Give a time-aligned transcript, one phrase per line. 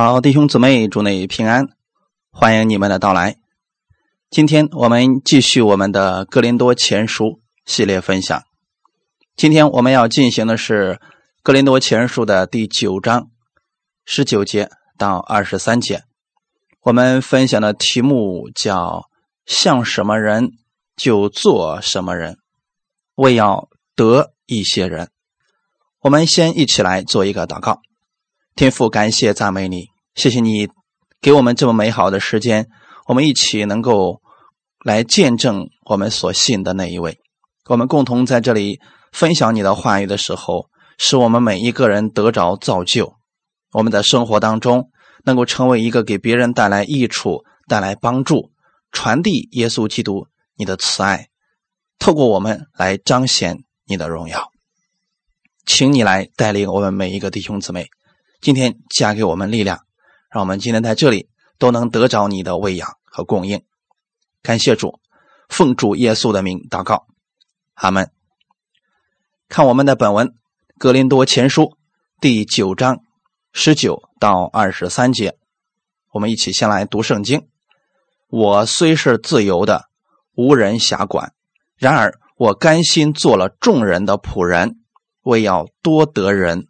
[0.00, 1.70] 好，弟兄姊妹，祝你平安，
[2.30, 3.36] 欢迎你们的到来。
[4.30, 7.24] 今天我们继续我们的《哥林多前书》
[7.66, 8.44] 系列分享。
[9.34, 11.00] 今天我们要进行的是
[11.42, 13.28] 《哥林多前书》的第九章
[14.04, 16.04] 十九节到二十三节。
[16.82, 19.10] 我们分享的题目叫
[19.46, 20.52] “像什么人
[20.94, 22.38] 就做什么人”，
[23.18, 25.10] 为要得一些人。
[25.98, 27.80] 我们先一起来做一个祷告。
[28.58, 29.86] 天父，感谢赞美你，
[30.16, 30.68] 谢谢你
[31.20, 32.66] 给我们这么美好的时间，
[33.06, 34.20] 我们一起能够
[34.84, 37.20] 来见证我们所信的那一位。
[37.66, 38.80] 我们共同在这里
[39.12, 43.14] 分享你的话语的时候，使我们每一个人得着造就，
[43.70, 44.90] 我们的生活当中
[45.24, 48.50] 能够成为一个给别人带来益处、带来帮助、
[48.90, 51.28] 传递耶稣基督你的慈爱，
[52.00, 54.50] 透过我们来彰显你的荣耀。
[55.64, 57.86] 请你来带领我们每一个弟兄姊妹，
[58.40, 59.80] 今天加给我们力量，
[60.30, 61.28] 让我们今天在这里
[61.58, 63.62] 都能得着你的喂养和供应。
[64.42, 65.00] 感谢主，
[65.48, 67.06] 奉主耶稣的名祷告，
[67.74, 68.10] 阿门。
[69.48, 70.28] 看我们的本文
[70.78, 71.62] 《格林多前书》
[72.20, 73.00] 第九章
[73.52, 75.36] 十九到二十三节，
[76.12, 77.48] 我们一起先来读圣经。
[78.28, 79.86] 我虽是自由的，
[80.34, 81.32] 无人辖管，
[81.76, 84.76] 然而我甘心做了众人的仆人。
[85.22, 86.68] 为要多得人，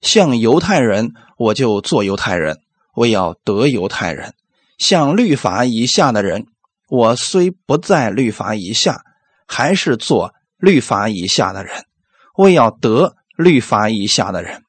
[0.00, 2.56] 像犹太人，我就做犹太人；
[2.94, 4.34] 为要得犹太人，
[4.78, 6.46] 像律法以下的人，
[6.88, 9.02] 我虽不在律法以下，
[9.46, 11.82] 还是做律法以下的人；
[12.36, 14.62] 为要得律法以下的人，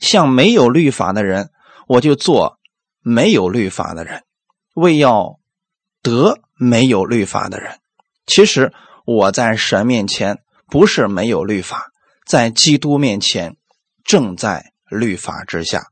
[0.00, 1.50] 像没有律法的人，
[1.86, 2.58] 我就做
[3.00, 4.20] 没有律法的人；
[4.74, 5.38] 为要
[6.02, 7.78] 得没有律法的人。
[8.26, 8.72] 其实
[9.04, 11.90] 我在神面前不是没有律法。
[12.26, 13.56] 在基督面前，
[14.04, 15.88] 正在律法之下，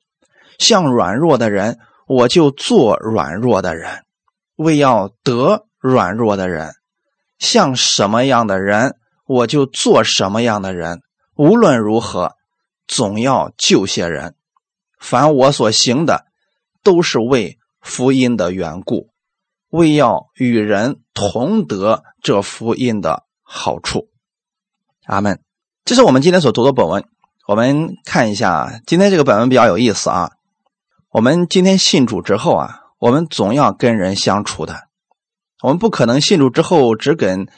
[0.58, 4.02] 像软弱的人，我就做软弱的人；
[4.56, 6.74] 为要得软弱的人，
[7.38, 8.96] 像什么样的人，
[9.26, 11.00] 我就做什么样的人。
[11.34, 12.36] 无论如何，
[12.86, 14.34] 总要救些人。
[14.98, 16.26] 凡我所行的，
[16.82, 19.08] 都是为福音的缘故，
[19.70, 24.08] 为要与人同得这福音的好处。
[25.06, 25.42] 阿门。
[25.84, 27.04] 这是我们今天所读的本文。
[27.48, 30.30] 我们看一下，今天这个本文比较有意思啊。
[31.10, 34.88] 我们今天信主之后啊，我们总要跟人相处的。
[35.60, 37.48] 我们不可能信主之后只跟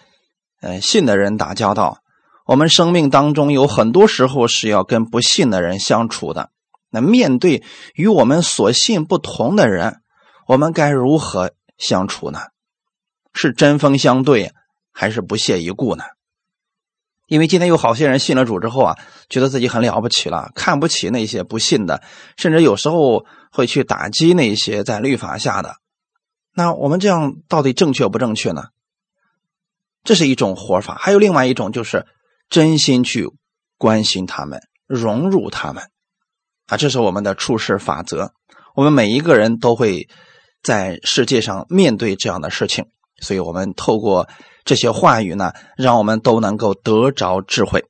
[0.63, 1.99] 呃信的人打交道。
[2.47, 6.51] 我们生命当中有很多时候是要跟不信的人相处的。
[6.91, 7.63] 那面对
[7.95, 10.01] 与我们所信不同的人，
[10.47, 12.41] 我们该如何相处呢？
[13.35, 14.53] 是针锋相对，
[14.93, 16.05] 还是不屑一顾呢？
[17.27, 18.99] 因为今天有好些人信了主之后啊，
[19.31, 22.03] 觉得自己很了不起了，看不起那些不信的，
[22.37, 25.77] 甚至有时候会去打击那些在律法下的。
[26.55, 28.65] 那我们这样到底正确不正确呢？
[30.03, 32.05] 这是一种活法，还有另外一种就是
[32.51, 33.31] 真心去
[33.79, 35.85] 关心他们，融入他们
[36.67, 38.35] 啊，这是我们的处事法则。
[38.75, 40.09] 我们每一个人都会
[40.63, 42.85] 在世界上面对这样的事情，
[43.19, 44.29] 所以我们透过。
[44.65, 47.85] 这些话语呢，让我们都能够得着智慧。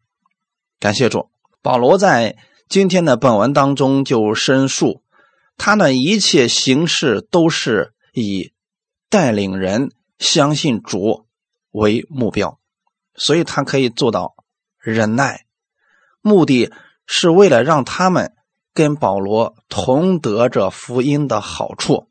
[0.80, 1.30] 感谢主，
[1.62, 2.36] 保罗在
[2.68, 5.02] 今天的本文当中就申述，
[5.56, 8.52] 他的一切行事都是以
[9.08, 11.26] 带领人相信主
[11.70, 12.58] 为目标，
[13.14, 14.34] 所以他可以做到
[14.78, 15.46] 忍耐，
[16.20, 16.72] 目的
[17.06, 18.34] 是为了让他们
[18.72, 22.08] 跟保罗同得着福音的好处。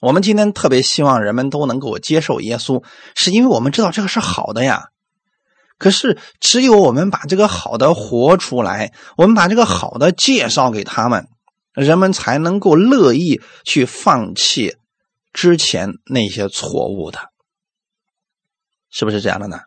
[0.00, 2.82] 我们今天特别希望人们都能够接受耶稣，
[3.14, 4.88] 是因为我们知道这个是好的呀。
[5.78, 11.28] 可是，只有我们把这个好的活出来，我们把这个好的介绍给他们，
[11.72, 14.76] 人们才能够乐意去放弃
[15.32, 17.30] 之前那些错误的，
[18.90, 19.60] 是不是这样的呢？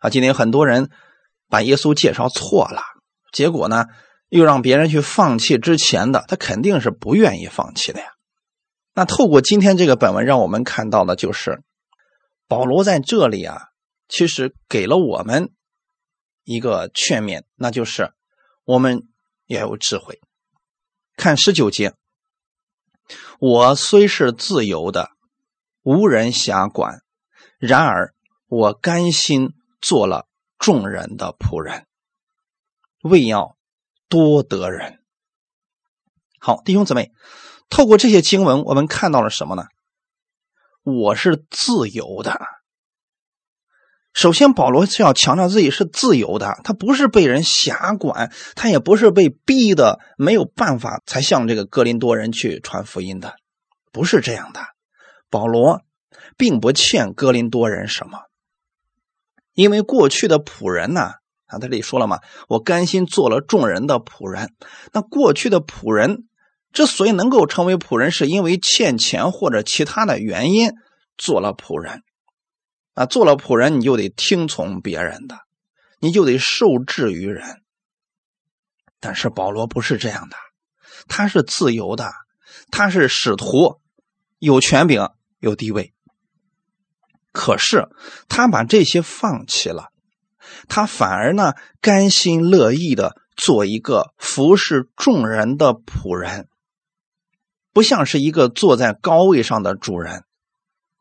[0.00, 0.90] 啊，今天很多人
[1.48, 2.82] 把耶稣介绍错了，
[3.30, 3.86] 结果呢，
[4.28, 8.06] 又让别人去放弃之前的，他肯定是不愿意放弃的呀。
[8.92, 11.62] 那透过今天这个本文，让我们看到的就是
[12.48, 13.68] 保罗在这里啊，
[14.08, 15.52] 其实给了我们
[16.42, 18.12] 一个劝勉，那就是
[18.64, 19.08] 我们
[19.46, 20.20] 要有智慧。
[21.16, 21.94] 看十九节，
[23.38, 25.10] 我虽是自由的，
[25.82, 27.02] 无人辖管，
[27.58, 28.12] 然而
[28.48, 30.26] 我甘心做了
[30.58, 31.86] 众人的仆人，
[33.02, 33.56] 为要
[34.08, 35.00] 多得人。
[36.40, 37.12] 好，弟兄姊妹。
[37.70, 39.64] 透过这些经文，我们看到了什么呢？
[40.82, 42.40] 我是自由的，
[44.12, 53.36] 首先，保罗是要强调自己是自由的，他不是被人辖管，他也不是被逼的没有办法才向这个哥林多人去传福音的，
[53.92, 54.60] 不是这样的。
[55.30, 55.82] 保罗
[56.36, 58.18] 并不欠哥林多人什么，
[59.54, 61.14] 因为过去的仆人呢，啊，
[61.46, 62.18] 他这里说了嘛，
[62.48, 64.54] 我甘心做了众人的仆人。
[64.92, 66.26] 那过去的仆人
[66.72, 70.72] 之所以能够成为仆人，是因为欠钱或者其他的原因
[71.18, 72.02] 做了仆人。
[72.94, 75.38] 啊，做了仆人，你就得听从别人的，
[76.00, 77.62] 你就得受制于人。
[78.98, 80.36] 但是保罗不是这样的，
[81.08, 82.12] 他是自由的，
[82.70, 83.80] 他是使徒，
[84.38, 85.08] 有权柄，
[85.38, 85.94] 有地位。
[87.32, 87.88] 可是
[88.28, 89.90] 他把这些放弃了，
[90.68, 96.48] 他反而呢甘心乐意的做一个服侍众人的仆人，
[97.80, 100.24] 不像是一个坐在高位上的主人。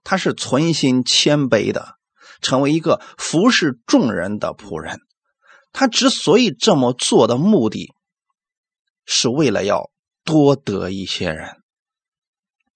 [0.05, 1.95] 他是存心谦卑的，
[2.39, 5.01] 成为一个服侍众人的仆人。
[5.73, 7.93] 他之所以这么做的目的，
[9.05, 9.91] 是为了要
[10.23, 11.57] 多得一些人。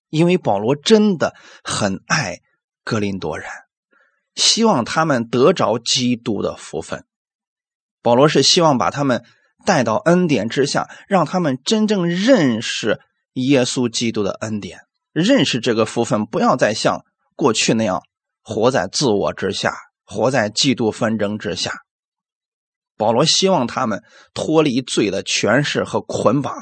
[0.09, 1.33] 因为保罗真的
[1.63, 2.41] 很爱
[2.83, 3.47] 格林多人，
[4.35, 7.05] 希望他们得着基督的福分。
[8.01, 9.23] 保罗是希望把他们
[9.65, 12.99] 带到恩典之下，让他们真正认识
[13.33, 14.81] 耶稣基督的恩典，
[15.11, 17.03] 认识这个福分，不要再像。
[17.35, 18.03] 过去那样
[18.43, 19.75] 活在自我之下，
[20.05, 21.81] 活在嫉妒纷争之下。
[22.95, 24.03] 保罗希望他们
[24.35, 26.53] 脱离罪的权势和捆绑，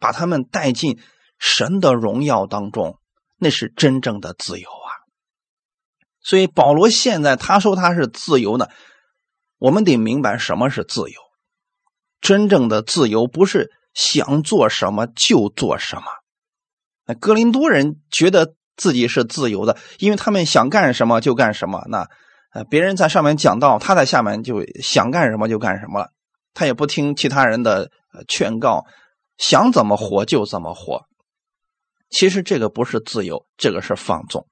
[0.00, 1.00] 把他们带进
[1.38, 2.98] 神的荣耀当中，
[3.38, 4.90] 那是真正的自由啊！
[6.20, 8.70] 所以保罗现在他说他是自由的，
[9.58, 11.20] 我们得明白什么是自由。
[12.20, 16.02] 真正的自由不是想做什么就做什么。
[17.06, 18.54] 那哥林多人觉得。
[18.74, 21.84] 自己是自由的，因为他们想干什么就干什么。
[21.88, 22.08] 那，
[22.54, 26.10] 呃，别人在上面讲道，他在下面就想干什么就干什么了。
[26.54, 27.90] 他也不听其他人的
[28.26, 28.86] 劝告，
[29.36, 31.04] 想怎么活就怎么活。
[32.08, 34.48] 其实这个不是自由，这个是放纵，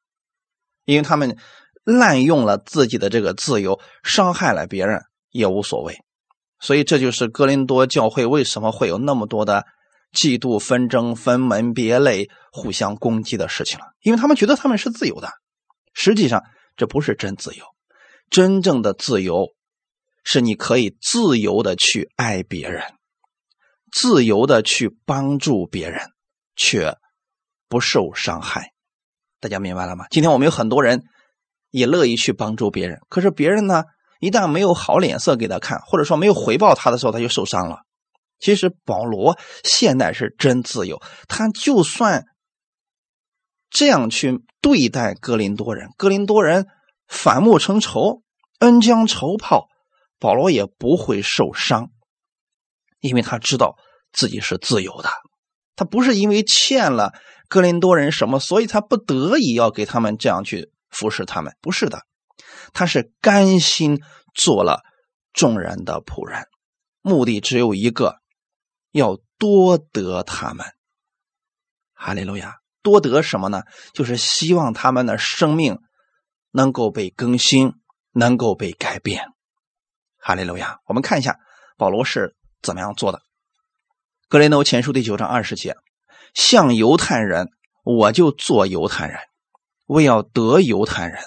[0.85, 1.39] 因为他们
[1.83, 5.01] 滥用了自己的这个自由，伤害了别人
[5.31, 5.99] 也无所谓。
[6.61, 9.67] 所以这就是哥林多教会为什么会有那么多的。
[10.13, 15.31] 嫉妒、纷争、分门别类、互相攻击的事情了，因为他们觉得他们是自由的，
[15.95, 16.43] 实际上
[16.77, 17.65] 这不是真自由。
[18.29, 19.51] 真正的自由
[20.25, 22.83] 是你可以自由的去爱别人，
[23.93, 26.11] 自由的去帮助别人，
[26.57, 26.97] 却
[27.69, 28.73] 不受伤害。
[29.39, 30.07] 大家明白了吗？
[30.11, 31.05] 今天我们有很多人
[31.71, 33.85] 也乐意去帮助别人，可是别人呢，
[34.21, 37.81] 一旦没有好脸色给他看，或者说没有回报他的时候，他就受伤了。
[38.39, 42.25] 其实保罗现在是真自由，他就算
[43.69, 46.67] 这样去对待格林多人，格林多人
[47.09, 48.23] 反目成仇，
[48.61, 49.69] 恩将仇报，
[50.19, 51.91] 保罗也不会受伤，
[53.01, 53.77] 因为他知道
[54.13, 55.09] 自己是自由的，
[55.77, 57.13] 他不是因为欠了
[57.49, 62.03] 格林多人什么，所以他不得已要给他们这样去服侍他们，不是的，
[62.73, 64.03] 他是甘心
[64.35, 64.83] 做了
[65.33, 66.47] 众人的仆人，
[67.03, 68.19] 目的只有一个。
[68.93, 70.67] 要多得他们，
[71.95, 72.57] 哈利路亚！
[72.83, 73.63] 多得什么呢？
[73.95, 75.79] 就是希望他们的生命
[76.51, 77.75] 能够被更新，
[78.11, 79.29] 能够被改变。
[80.19, 80.81] 哈利路亚！
[80.87, 81.39] 我们看一下
[81.77, 83.19] 保罗是怎么样做的。
[84.29, 85.77] 《格雷诺前书》第九章二十节：
[86.35, 87.49] 像犹太人，
[87.85, 89.21] 我就做犹太人，
[89.87, 91.23] 为要得犹太人；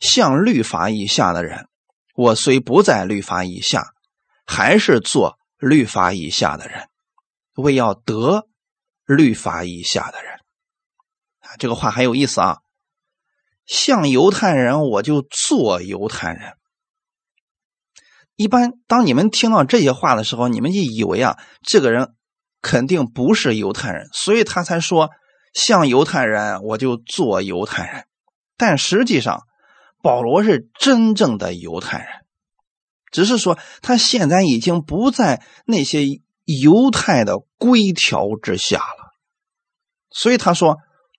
[0.00, 1.68] 像律法以下的人，
[2.14, 3.92] 我虽不在律法以下，
[4.46, 6.88] 还是做律法以下的人。
[7.56, 8.46] 为要得
[9.04, 10.34] 律法以下的人
[11.40, 12.58] 啊，这个话很有意思啊。
[13.66, 16.52] 像犹太人，我就做犹太人。
[18.36, 22.14] 一般当你们听到这些话的时候，你们就以为啊，这个人
[22.62, 25.10] 肯定不是犹太人，所以他才说
[25.52, 28.06] 像犹太人，我就做犹太人。
[28.56, 29.47] 但实际上，
[30.02, 32.08] 保罗是真正的犹太人，
[33.10, 36.20] 只是说他现在已经不在那些。
[36.62, 39.12] 犹太的规条之下了，
[40.08, 40.78] 所以他说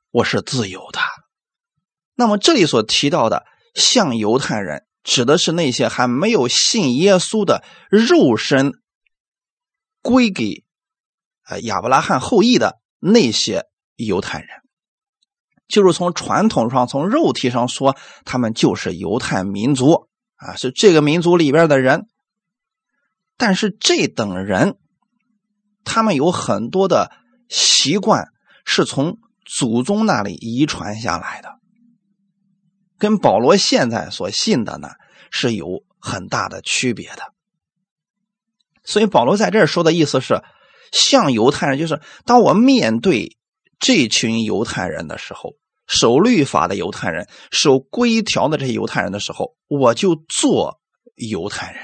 [0.10, 1.00] 我是自由的。
[2.16, 3.46] 那么这里所提到的
[3.76, 8.72] 像犹太人，指的是那些还没有信耶稣的肉身
[10.02, 10.64] 归给
[11.48, 13.66] 呃亚伯拉罕后裔的那些
[13.98, 14.59] 犹太人，
[15.70, 17.96] 就是从传统上、从肉体上说，
[18.26, 22.08] 他们就是犹太民族啊，是这个民族里边的人。
[23.38, 24.76] 但是这等人。
[25.86, 27.10] 他们有很多的
[27.48, 28.28] 习惯
[28.64, 31.58] 是从祖宗那里遗传下来的，
[33.00, 34.90] 跟保罗现在所信的呢
[35.32, 37.34] 是有很大的区别的。
[38.84, 40.44] 所以保罗在这儿说的意思是，
[40.92, 43.38] 像犹太人，就是当我面对
[43.80, 45.54] 这群犹太人的时候，
[45.90, 50.80] 守律法的犹太人、守规条的这些犹太人的时候，我就做
[51.16, 51.84] 犹太人。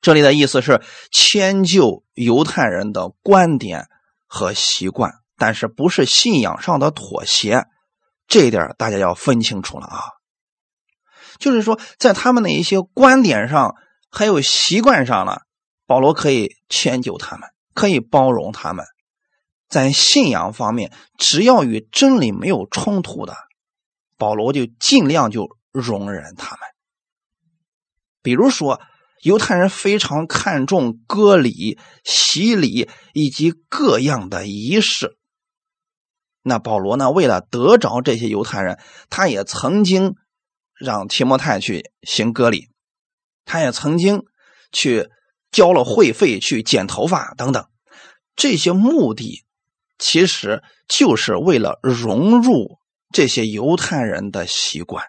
[0.00, 0.80] 这里的意思是
[1.10, 3.88] 迁就犹太人的观点
[4.28, 7.66] 和习惯，但是不是信仰上的妥协，
[8.28, 10.00] 这一点大家要分清楚了啊。
[11.38, 13.74] 就是说，在他们的一些观点上，
[14.08, 15.38] 还有习惯上呢，
[15.84, 18.84] 保罗可以迁就他们，可以包容他们。
[19.68, 23.36] 在信仰方面，只要与真理没有冲突的，
[24.16, 26.60] 保罗就尽量就容忍他们。
[28.22, 28.80] 比如说。
[29.22, 35.18] 犹太人非常看重割礼、洗礼以及各样的仪式。
[36.42, 37.10] 那保罗呢？
[37.10, 38.78] 为了得着这些犹太人，
[39.10, 40.14] 他也曾经
[40.78, 42.68] 让提摩太去行割礼，
[43.44, 44.22] 他也曾经
[44.70, 45.10] 去
[45.50, 47.66] 交了会费去剪头发等等。
[48.36, 49.44] 这些目的
[49.98, 52.78] 其实就是为了融入
[53.12, 55.04] 这些犹太人的习惯。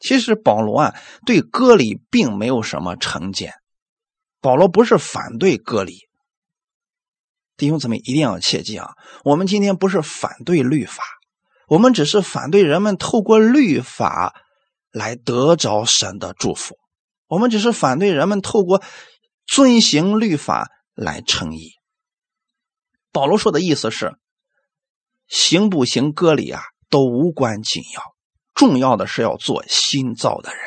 [0.00, 0.94] 其实保罗啊，
[1.26, 3.54] 对割礼并没有什么成见。
[4.40, 6.08] 保罗不是反对割礼，
[7.56, 8.92] 弟兄姊妹一定要切记啊！
[9.24, 11.02] 我们今天不是反对律法，
[11.66, 14.40] 我们只是反对人们透过律法
[14.92, 16.76] 来得着神的祝福。
[17.26, 18.80] 我们只是反对人们透过
[19.46, 21.72] 遵行律法来称义。
[23.18, 24.14] 保罗说的意思是，
[25.26, 28.14] 行不行割礼啊，都无关紧要。
[28.54, 30.60] 重要的是要做新造的人，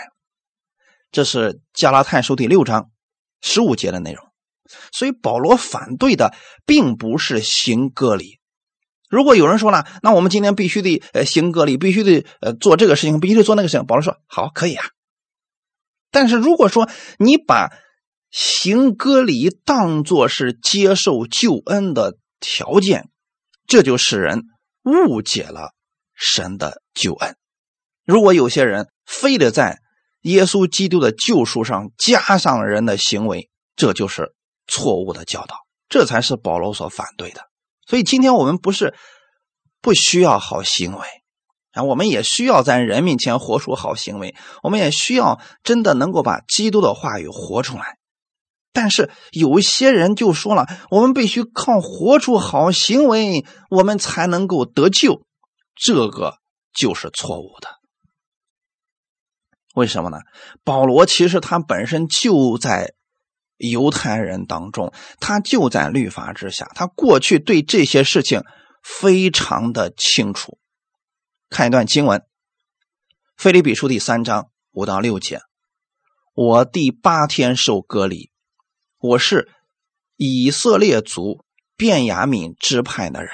[1.13, 2.91] 这是加拉太书第六章
[3.39, 4.25] 十五节的内容。
[4.91, 8.41] 所以保罗反对的并不是行割礼。
[9.10, 13.86] 如果有人说了，那我们今天必须得呃行割礼，必须得呃做这个事情，必须得做那个事情。
[13.86, 14.84] 保罗说好，可以啊。
[16.12, 17.70] 但是如果说你把
[18.29, 23.07] 行割礼当做是接受救恩的条件，
[23.67, 24.41] 这就使人
[24.83, 25.74] 误解了
[26.13, 27.38] 神的救恩。
[28.03, 29.79] 如果有些人非得在
[30.24, 34.33] 耶稣基督的救赎上加上人的行为，这就是
[34.67, 35.55] 错误的教导，
[35.88, 37.48] 这才是保罗所反对的。
[37.88, 38.93] 所以今天我们不是
[39.81, 41.07] 不需要好行为
[41.71, 47.98] 啊，我们也需要在人面前活出好行为，我们也需要真的能够把基督的话语活出来。
[48.74, 55.25] 但是有些人就说了，我们必须靠活出好行为，我们才能够得救，
[55.75, 56.38] 这个
[56.74, 57.68] 就是错误的。
[59.75, 60.18] 为什么呢？
[60.63, 62.94] 保罗其实他本身就在
[63.58, 68.42] 犹太人当中，他就在律法之下，他过去对这些事情
[68.82, 70.58] 非常的清楚。
[71.50, 72.20] 看一段经文，
[73.36, 75.42] 《腓立比书》第三章五到六节：
[76.34, 78.31] 我第八天受隔离，
[79.01, 79.50] 我是
[80.15, 81.43] 以色列族
[81.75, 83.31] 便雅悯支派的人，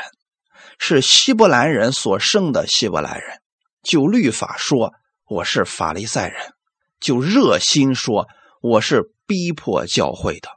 [0.79, 3.41] 是希伯来人所生的希伯来人。
[3.83, 4.93] 就律法说。
[5.29, 6.53] 我是法利赛人，
[7.01, 8.29] 就热心说
[8.61, 10.47] 我是逼迫教会的；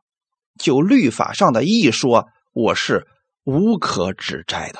[0.60, 3.08] 就律法上的义说我是
[3.42, 4.78] 无可指摘的。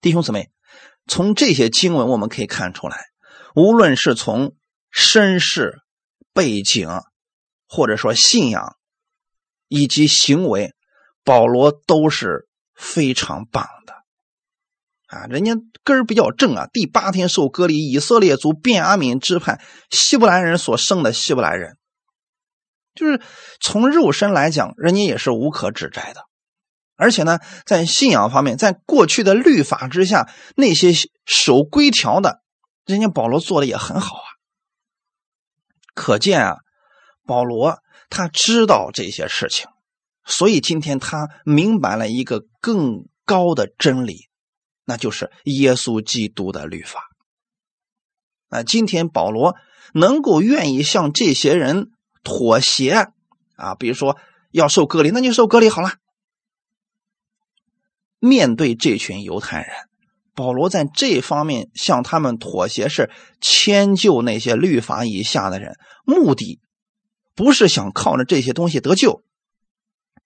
[0.00, 0.50] 弟兄姊妹，
[1.06, 2.96] 从这些经文我们可以看出来，
[3.54, 4.56] 无论是从
[4.90, 5.82] 身世
[6.32, 6.88] 背景，
[7.74, 8.76] 或者说信仰
[9.66, 10.74] 以及行为，
[11.24, 13.94] 保罗都是非常棒的。
[15.06, 16.66] 啊，人家根儿比较正啊！
[16.70, 21.78] 第八天受割礼，以色列族便雅悯支派希伯来人所生的希伯来人，
[22.94, 23.22] 就是
[23.58, 26.24] 从肉身来讲，人家也是无可指摘的。
[26.96, 30.92] 而且呢，在信仰方面，在过去的律法之下，那些
[31.24, 32.42] 守规条的，
[32.84, 34.28] 人家保罗做的也很好啊。
[35.94, 36.56] 可见啊，
[37.26, 37.78] 保罗
[38.10, 39.66] 他知道这些事情，
[40.24, 44.28] 所以今天他明白了一个更高的真理。
[44.84, 47.04] 那就是耶稣基督的律法。
[48.50, 49.54] 那今天保罗
[49.94, 51.92] 能够愿意向这些人
[52.24, 53.06] 妥协
[53.54, 54.18] 啊，比如说
[54.50, 55.92] 要受隔离，那就受隔离好了。
[58.18, 59.70] 面对这群犹太人，
[60.34, 63.08] 保罗在这方面向他们妥协，是
[63.40, 66.60] 迁就那些律法以下的人，目的
[67.34, 69.22] 不是想靠着这些东西得救，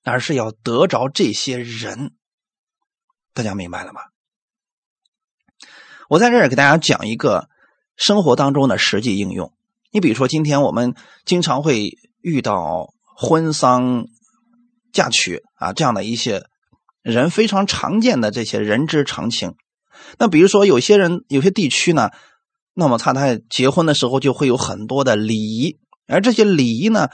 [0.02, 2.12] 而是要得着这些人。
[3.32, 4.00] 大家明白了吗？
[6.08, 7.48] 我在这儿给大家讲一个
[7.96, 9.52] 生活当中的实际应用。
[9.90, 10.94] 你比如说，今天我们
[11.25, 14.06] 经常会遇到婚丧
[14.92, 16.44] 嫁娶啊这样的一些
[17.02, 19.54] 人非常常见的这些人之常情。
[20.18, 22.10] 那比如说有些人、有些地区呢，
[22.75, 27.08] 那么他在结婚的时候就会有很多的礼仪，而这些礼仪呢，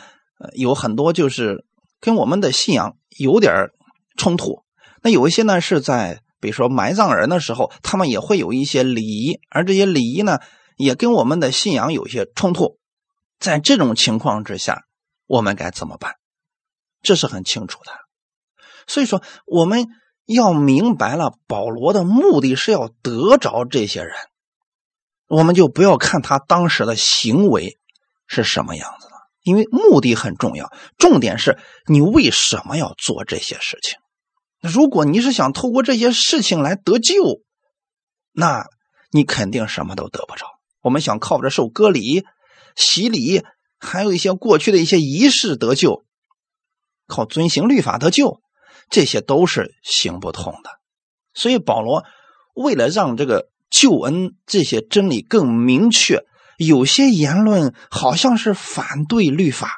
[0.54, 1.64] 有很多就是
[2.00, 3.70] 跟我们的信仰有点
[4.16, 4.62] 冲突。
[5.02, 10.38] 那有一些呢是在，比如说埋葬人的时候，他们也会有一些礼仪，而这些礼仪呢，
[10.76, 12.78] 也跟我们的信仰有些冲突。
[13.40, 14.84] 在这种情况之下，
[15.26, 16.14] 我们该怎么办？
[17.02, 17.90] 这是很清楚的。
[18.86, 19.88] 所以说，我们
[20.26, 24.14] 要明白了，保罗的目的是要得着这些人，
[25.26, 27.78] 我们就不要看他当时的行为
[28.26, 30.72] 是什么样子的，因为目的很重要。
[30.98, 33.98] 重点是你为什么要做这些事情。
[34.60, 37.40] 如果你是想透过这些事情来得救，
[38.32, 38.66] 那
[39.10, 40.46] 你肯定什么都得不着。
[40.80, 42.24] 我们想靠着受割礼、
[42.76, 43.42] 洗礼，
[43.78, 46.04] 还有一些过去的一些仪式得救，
[47.06, 48.40] 靠遵行律法得救，
[48.88, 50.70] 这些都是行不通的。
[51.34, 52.04] 所以保罗
[52.54, 56.24] 为了让这个救恩这些真理更明确，
[56.64, 59.70] 有些言论好像是反对律法，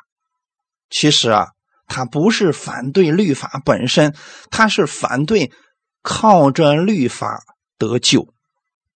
[0.91, 1.49] 其实啊。
[1.87, 4.17] 他不是反对律法本身，
[4.51, 5.53] 他是反对
[6.01, 7.43] 靠着律法
[7.77, 8.33] 得救。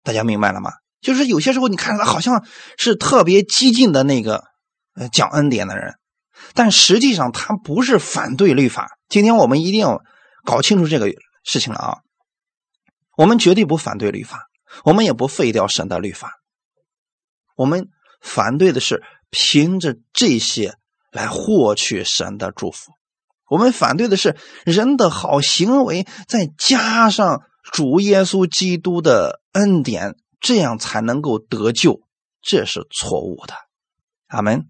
[0.01, 0.71] 大家明白了吗？
[0.99, 2.43] 就是有些时候你看他好像
[2.79, 4.43] 是特别激进的那个
[4.95, 5.99] 呃讲恩典的人，
[6.55, 8.97] 但实际上他不是反对律法。
[9.07, 10.01] 今天我们一定要
[10.43, 11.97] 搞清楚这个事情了啊！
[13.17, 14.47] 我们绝对不反对律法，
[14.83, 16.38] 我们也不废掉神的律法。
[17.59, 17.89] 我们
[18.21, 20.75] 反对的是凭着这些。
[21.11, 22.91] 来获取神的祝福，
[23.49, 32.01] 我们反对的是人的好行为，再加上主耶稣基督的恩典，这样才能够得救，
[32.43, 33.55] 这是错误的。
[34.27, 34.67] 阿门。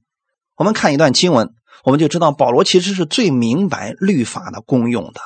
[0.55, 1.53] 我们看一段经文，
[1.84, 5.19] 我们就知道保罗其实是最明白律法的功用的。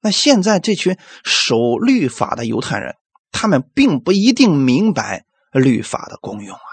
[0.00, 2.96] 那现在这群守律法的犹太人，
[3.30, 5.26] 他们并不一定明白
[5.58, 6.70] 律法的功用啊。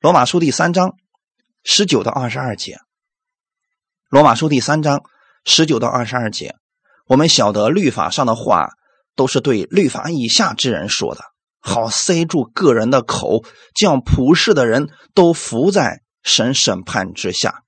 [0.00, 0.96] 罗马书第三章。
[1.68, 2.74] 十九到二十二节，
[4.08, 5.02] 《罗马书》第三章
[5.44, 6.54] 十九到二十二节，
[7.06, 8.68] 我们晓得律法上的话
[9.16, 11.22] 都是对律法以下之人说的，
[11.58, 17.64] 好塞住个人的口，将普世的人都伏在神审判之下。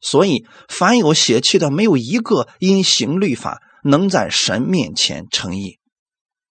[0.00, 5.80] 所以，凡有血气的，没有一个因行律法能在神面前称义，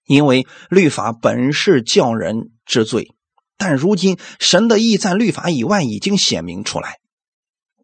[0.04, 3.14] 因为律法本是叫人之罪。
[3.58, 6.98] 但如今，神的意在律法以外已经显明出来，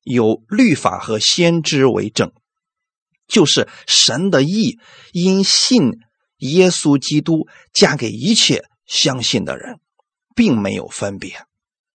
[0.03, 2.31] 有律法和先知为证，
[3.27, 4.79] 就是神的意
[5.13, 5.91] 因信
[6.37, 9.79] 耶稣基督加给一切相信的人，
[10.35, 11.45] 并没有分别。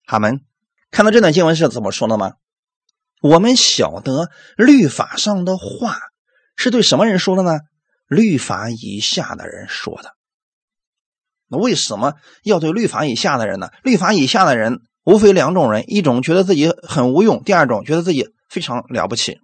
[0.07, 0.43] 他们
[0.91, 2.35] 看到这段经文是怎么说的吗？
[3.21, 5.99] 我们晓得律法上的话
[6.57, 7.59] 是对什么人说的呢？
[8.07, 10.15] 律法以下的人说的。
[11.49, 13.69] 那为什么要对律法以下的人呢？
[13.83, 19.41] 律法以下的人无非两种人：一种觉得自己很无用；第二种觉得自己非常了不起，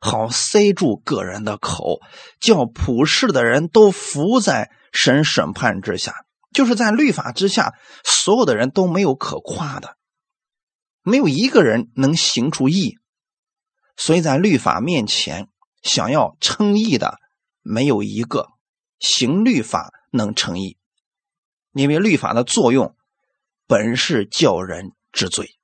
[0.00, 2.00] 好塞住个人的口，
[2.40, 6.24] 叫普世的人都伏在神审判之下。
[6.52, 9.96] 就是在律法之下，所有的人都没有可夸的，
[11.02, 12.96] 没有一个人能行出义。
[13.96, 15.48] 所以在律法面前，
[15.82, 17.18] 想要称义的
[17.60, 18.48] 没有一个
[18.98, 19.92] 行律法。
[20.14, 20.78] 能成义，
[21.72, 22.94] 因为律法的作用
[23.66, 25.56] 本是叫人知罪，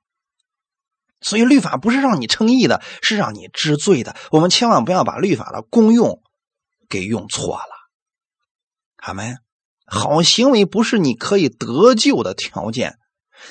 [1.21, 4.17] 所以律法不是让你称义的，是让你知罪的。
[4.33, 6.21] 我们千万不要把律法的功用
[6.89, 7.91] 给用错了。
[8.97, 9.39] 阿门。
[9.87, 12.99] 好行为不是你可以得救的条件，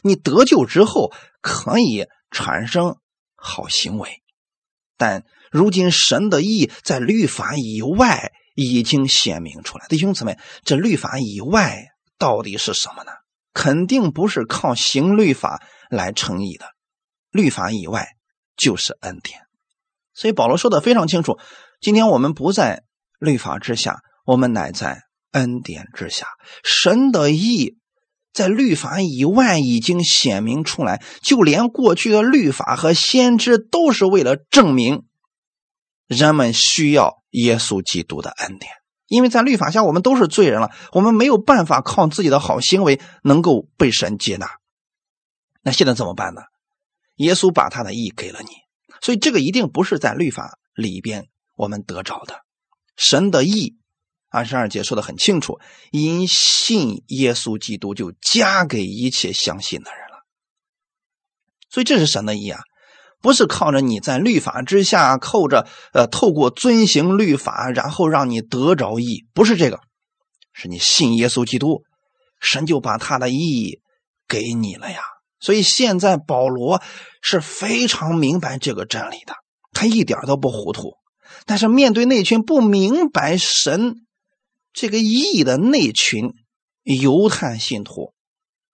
[0.04, 2.98] 你得救之后可以产生
[3.36, 4.22] 好行为，
[4.98, 8.34] 但如今神的义在律法以外。
[8.56, 13.12] 已经显明出来，弟兄姊妹，这律法以外到底是什么呢？
[13.54, 16.66] 肯定不是靠行律法来成义的，
[17.32, 18.08] 律法以外
[18.56, 19.40] 就是恩典。
[20.14, 21.40] 所以保罗说的非常清楚：
[21.82, 22.84] 今天我们不在
[23.20, 26.28] 律法之下，我们乃在恩典之下。
[26.64, 27.78] 神的义
[28.34, 35.06] 在律法以外已经显明出来，就连过去的律法和先知都是为了证明。
[36.10, 38.72] 人们需要耶稣基督的恩典，
[39.06, 44.50] 因为在律法下我们都是罪人了，我们没有办法靠自己的好行为能够被神接纳。
[45.62, 46.42] 那现在怎么办呢？
[47.18, 48.50] 耶稣把他的意给了你，
[49.02, 52.42] 所以这个一定不是在律法里边我们得着的。
[52.96, 53.78] 神的意，
[54.30, 55.60] 二十二节说的很清楚，
[55.92, 60.26] 因信耶稣基督就加给一切相信的人了。
[61.70, 62.62] 所以这是神的意啊。
[63.22, 69.80] 不是靠着你在律法之下，靠着呃，透过遵行律法，然后让你得着义，不是这个，
[70.54, 71.84] 是你信耶稣基督，
[72.40, 73.82] 神就把他的义
[74.28, 75.02] 给你了呀。
[75.42, 76.82] 所以现在保罗
[77.22, 79.34] 是非常明白这个真理的，
[79.72, 80.94] 他一点都不糊涂。
[81.46, 83.96] 但是面对那群不明白神
[84.74, 86.34] 这个意义的那群
[86.84, 88.14] 犹太信徒，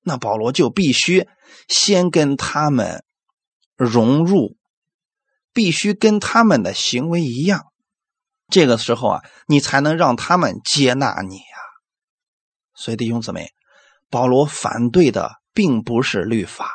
[0.02, 1.28] 那保罗就必须
[1.68, 3.04] 先跟他们
[3.76, 4.58] 融入，
[5.54, 7.66] 必须跟他们的行为一样。
[8.50, 11.58] 这个时候啊，你才能让他们接纳你呀。
[12.76, 13.50] 所以弟兄姊妹，
[14.10, 15.32] 保罗反对的。
[15.56, 16.70] 并不是律法，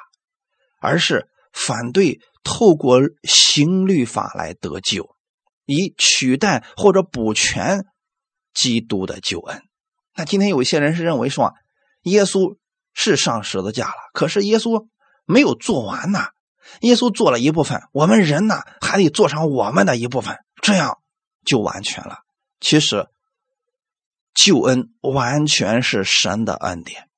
[0.80, 5.14] 而是反对透过行律法来得救，
[5.66, 7.84] 以取代或者补全
[8.54, 9.60] 基督的救恩。
[10.14, 11.52] 那今天有一些人是认为说，
[12.04, 12.56] 耶稣
[12.94, 14.86] 是上十字架了，可是耶稣
[15.26, 16.30] 没有做完呐。
[16.80, 20.98] 耶稣做了一部分，我们人呢还得做上我们的一部分，这样
[21.44, 22.20] 就完全了。
[22.60, 23.08] 其实，
[24.34, 27.08] 救恩完全是神的恩典。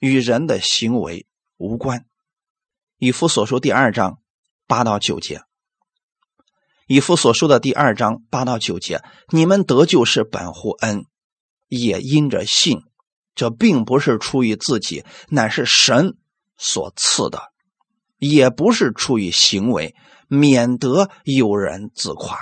[0.00, 2.04] 与人的行为无关。
[2.98, 4.18] 以弗所书第二章
[4.66, 5.40] 八到九节，
[6.86, 11.06] 以弗所书的第二章八到九节，你们得救是本乎恩，
[11.68, 12.82] 也因着信。
[13.34, 16.18] 这并不是出于自己，乃是神
[16.56, 17.38] 所赐的；
[18.28, 19.94] 也不是出于行为，
[20.28, 22.38] 免得有人自夸。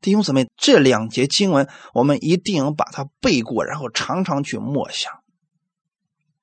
[0.00, 5.12] 弟兄姊妹，这两节经文我们一定要把它背过，然后常常去默想。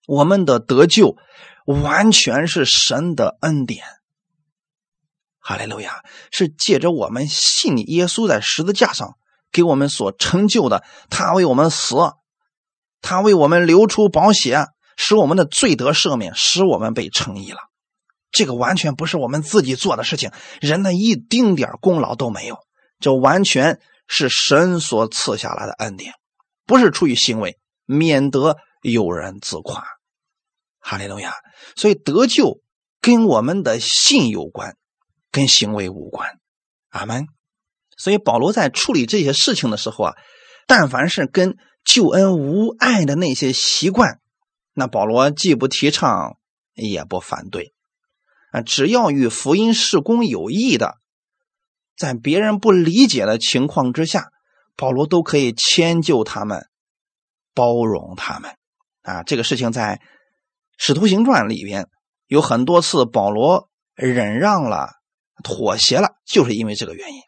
[0.08, 1.16] 我们的得救
[1.66, 3.86] 完全是神的恩典，
[5.40, 6.04] 哈利路亚！
[6.32, 9.16] 是借着我们信耶稣在十字架上
[9.52, 11.96] 给我们所成就的，他为我们死，
[13.02, 17.71] 他为我们流出宝血，使我们的罪得赦免，使我们被称义了。
[18.32, 22.58] 这个完全不是我们自己做的事情，人的一丁点功劳都没有，
[23.00, 26.14] 这完全是神所赐下来的恩典，
[26.66, 29.84] 不是出于行为，免得有人自夸。
[30.80, 31.34] 哈利路亚！
[31.76, 32.62] 所以得救
[33.02, 34.76] 跟我们的信有关，
[35.32, 36.40] 跟行为无关。
[36.90, 37.28] 阿门。
[37.98, 40.16] 所以保罗在处理这些事情的时候啊，
[40.66, 44.20] 但凡是跟救恩无碍的那些习惯，
[44.74, 46.38] 那保罗既不提倡，
[46.74, 47.74] 也不反对。
[48.52, 50.98] 啊，只要与福音事工有益的，
[51.98, 54.30] 在别人不理解的情况之下，
[54.78, 56.68] 保罗都可以迁就他们，
[57.56, 58.52] 包容他们。
[59.02, 60.00] 啊，这个事情在。
[60.84, 61.90] 使徒行传里边
[62.26, 64.90] 有很多次保罗忍让了、
[65.44, 67.22] 妥协了，就是因为这个原因，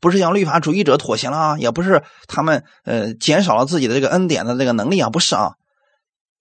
[0.00, 5.52] 不是向律法主义者妥协了啊，也不是他们呃减少了自己的这个恩典的这个能力啊，不是啊，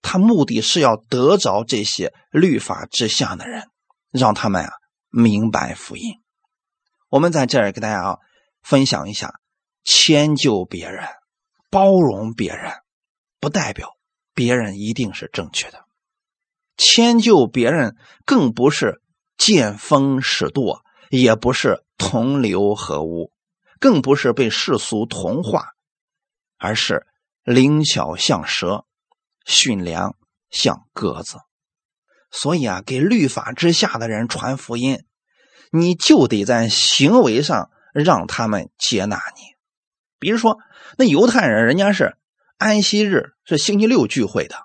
[0.01, 3.65] 他目的是要得着这些律法之下的人，
[4.11, 4.71] 让他们啊
[5.09, 6.15] 明白福音。
[7.09, 8.17] 我们在这儿给大家啊
[8.61, 9.39] 分享一下，
[9.83, 11.07] 迁就别人、
[11.69, 12.71] 包容别人，
[13.39, 13.97] 不代表
[14.33, 15.85] 别人一定是正确的。
[16.77, 17.95] 迁就别人，
[18.25, 19.01] 更不是
[19.37, 23.31] 见风使舵，也不是同流合污，
[23.79, 25.73] 更不是被世俗同化，
[26.57, 27.05] 而是
[27.43, 28.85] 灵巧像蛇，
[29.45, 30.15] 驯良
[30.49, 31.37] 像鸽子。
[32.31, 35.03] 所以啊，给律法之下的人传福音，
[35.71, 39.41] 你就得在行为上让他们接纳你。
[40.17, 40.57] 比如说，
[40.97, 42.15] 那犹太人，人家是
[42.57, 44.55] 安息日是星期六聚会的。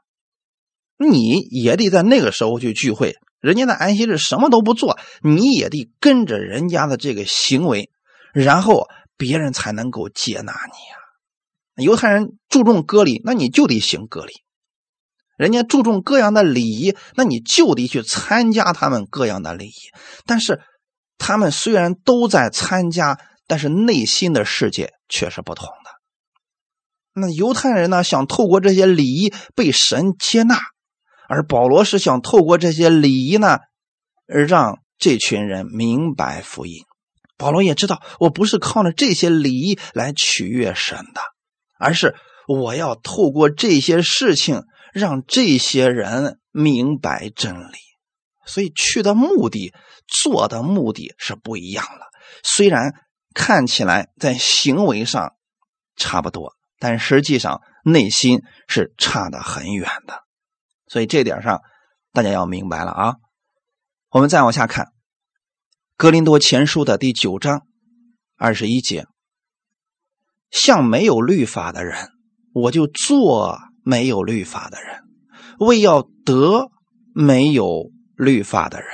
[0.98, 7.90] 你也得在那个时候去聚会，人家的安息日什么都不做，你也得跟着人家的这个行为，
[8.32, 11.84] 然后别人才能够接纳你啊。
[11.84, 14.32] 犹太人注重割礼，那你就得行割礼；
[15.36, 19.72] 人家注重各样的礼仪，那你就得去参加他们各样的礼仪。
[20.24, 20.60] 但是
[21.18, 25.90] 他们虽然都在参加，但是内心的世界却是不同的。
[27.14, 30.58] 那犹太人呢，想透过这些礼仪被神接纳。
[31.28, 33.58] 而保罗是想透过这些礼仪呢，
[34.28, 36.84] 而让这群人明白福音。
[37.36, 41.20] 保罗也知道，我不是靠着这些礼仪来取悦神的，
[41.80, 42.14] 而是
[42.46, 44.62] 我要透过这些事情
[44.98, 47.76] 让这些人明白真理。
[48.46, 49.74] 所以去的目的、
[50.08, 52.06] 做的目的是不一样的。
[52.42, 52.94] 虽然
[53.34, 55.34] 看起来在行为上
[55.96, 60.22] 差不多，但实际上内心是差得很远的。
[60.86, 61.60] 所以这点上，
[62.14, 63.16] 大家要明白了啊！
[64.08, 64.86] 我们再往下看，
[65.98, 67.66] 《格林多前书》的第九章
[68.38, 69.06] 二十一节
[70.50, 72.08] ：“像没有律法的人，
[72.54, 75.04] 我就做没有律法的人，
[75.60, 76.72] 为要得
[77.14, 78.88] 没有律法的人。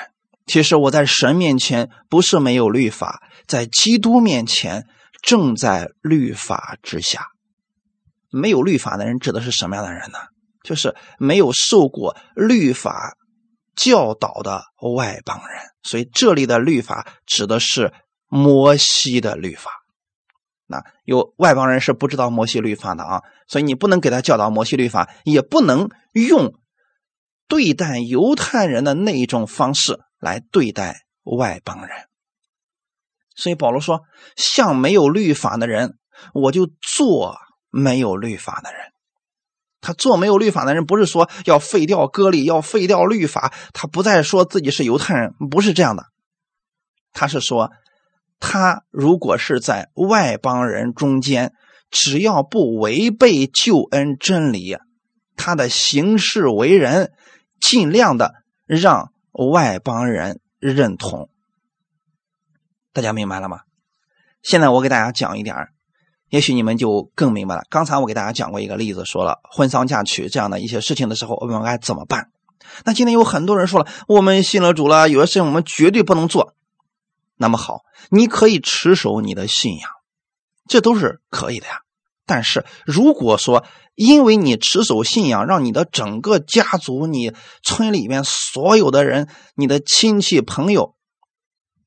[0.45, 4.87] 其实我在神面前不是没有律法，在基督面前
[5.23, 7.29] 正在律法之下。”
[8.31, 10.19] 没有律法的人指的是什么样的人呢？
[10.63, 13.17] 就是没有受过律法
[13.75, 14.63] 教导的
[14.95, 15.59] 外邦人。
[15.83, 17.95] 所以这里的律法指的是
[18.29, 19.71] 摩西的律法。
[20.73, 26.55] 那有外邦人是不知道摩西律法的啊，所以你不能给他教导摩西律法，也不能用
[27.47, 31.91] 对待犹太人的那一种方式来对待外邦人。
[33.35, 34.01] 所以保罗说
[34.37, 35.99] ：“像没有律法的人，
[36.33, 37.37] 我就做
[37.71, 38.93] 没有律法的人。”
[39.85, 46.07] 他做没有律法的人，不是说要废掉割礼，要废掉律法，他不再说自己是犹太人，不是这样的。
[47.13, 47.73] 他是说，
[48.45, 51.55] 他如果是在外邦人中间，
[51.93, 54.77] 只要不违背救恩真理，
[55.37, 57.13] 他的行事为人，
[57.61, 58.35] 尽量的
[58.67, 61.31] 让外邦人认同。
[62.93, 63.61] 大家明白了吗？
[64.43, 65.69] 现在我给大家讲一点
[66.29, 67.63] 也许你们就更明白了。
[67.71, 72.33] 刚才我给大家讲过一个例子，说了婚丧嫁娶这样的一些事情的时候，我们该怎么办？
[72.85, 76.55] 那今天有很多人说了，我们信了主了，有些事情我们绝对不能做。
[77.37, 79.91] 那么好，你可以持守你的信仰，
[80.69, 81.81] 这都是可以的呀。
[82.25, 83.65] 但是如果说
[83.95, 90.97] 因为你持守信仰，让你的整个家族、你村里面所有的人、你的亲戚朋友，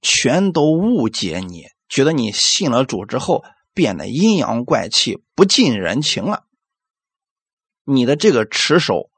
[0.02, 6.44] 全都误解你，觉得你信了主之后变得阴阳怪气、不近人情了。
[7.86, 9.10] 你的这个持守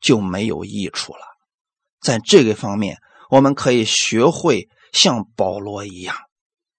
[0.00, 1.20] 就没有益处了。
[2.00, 6.16] 在这个方面，我们可以学会像保罗一样，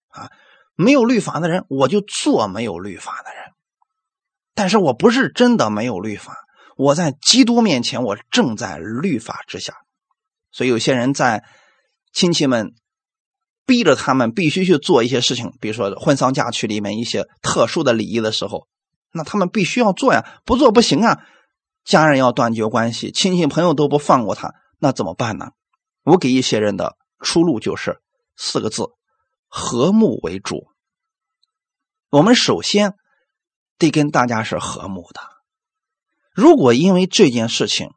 [0.10, 0.30] 啊，
[0.76, 3.44] 没有律法的人，我就做没有律法的人。
[4.54, 6.36] 但是我不是真的没有律法，
[6.78, 9.74] 我在基督面前，我正在律法之下。
[10.52, 11.44] 所以有些人在
[12.12, 12.74] 亲戚们。
[13.64, 18.68] 逼着他们必须去做一些事情，比如说婚丧嫁娶里面一些特殊的礼仪的时候，
[19.14, 21.22] 那他们必须要做呀，不做不行啊。
[21.86, 25.52] 家人要断绝关系，亲戚朋友都不放过他，那怎么办呢？
[26.04, 28.01] 我给一些人的出路就是
[28.36, 28.90] 四个字：
[29.48, 30.68] 和睦为主。
[32.10, 32.96] 我们首先
[33.78, 35.22] 得跟大家是和睦的。
[36.34, 37.92] 如果因为这件事情，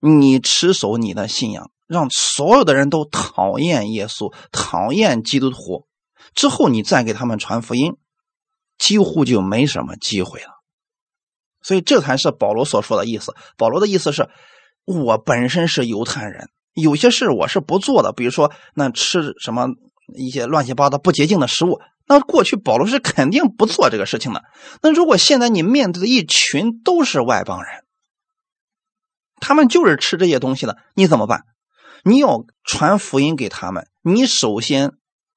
[0.00, 1.70] 你持守你的信仰。
[1.86, 5.86] 让所有的人都讨厌耶稣，讨厌基督徒，
[6.34, 7.98] 之后你再给他们传福音，
[8.78, 10.48] 几乎就没什么机会了。
[11.60, 13.36] 所以这才是保罗所说的意思。
[13.58, 14.30] 保罗的意思是，
[14.86, 19.68] 我本身是犹太人，有些事我是不做的，比如说那吃什么
[20.14, 24.42] 一些乱七八糟不洁净的食物，那过去保罗是肯定不做这个事情的。
[24.82, 27.84] 那如果现在你面对的一群都是外邦人，
[29.40, 31.44] 他们就是吃这些东西的，你怎么办？
[32.04, 34.92] 你要传福音给他们，你首先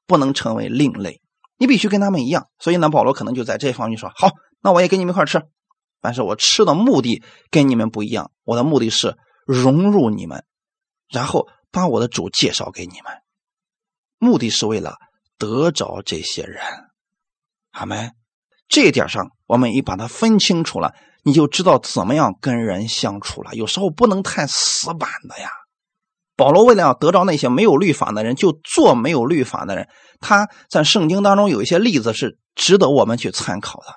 [0.06, 1.21] 不能成为另类，
[1.58, 2.47] 你必须跟他们一样。
[2.60, 5.43] 所以呢，保罗可能就在这方面说：“好，那我也跟你们一块吃，
[6.02, 8.32] 但是我吃的目的跟你们不一样。
[8.43, 10.43] 我的目的是融入你们，
[11.10, 13.13] 然后把我的主介绍给你们，
[14.17, 14.96] 目的是为了
[15.38, 16.62] 得着这些人。
[17.72, 18.13] 阿门。
[18.70, 20.93] 这一点上，我们一把它分清楚了，
[21.24, 23.56] 你就知道怎么样跟人相处了。
[23.56, 25.50] 有时候不能太死板的呀。”
[26.36, 29.88] 保罗为了要得着那些没有律法的人，就做没有律法的人。
[30.20, 33.88] 他在圣经当中有一些例子是值得我们去参考的。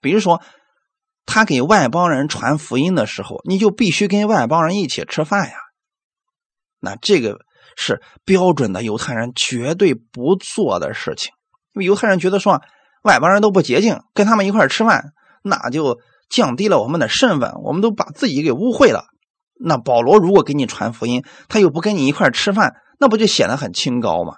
[0.00, 0.42] 比如说，
[1.26, 5.56] 他给外邦人传福音的时候，你就必须跟外邦人一起吃饭呀。
[6.80, 7.38] 那这个
[7.76, 11.32] 是标准的犹太人绝对不做的事情，
[11.74, 12.60] 因为犹太人觉得说
[13.02, 15.12] 外邦人都不洁净，跟他们一块吃饭，
[15.42, 19.06] 那就降低了我们的身份，我们都把自己给污秽了。
[19.58, 24.34] 那保罗如果给你传福音，他又不跟你一块吃饭，那不就显得很清高吗？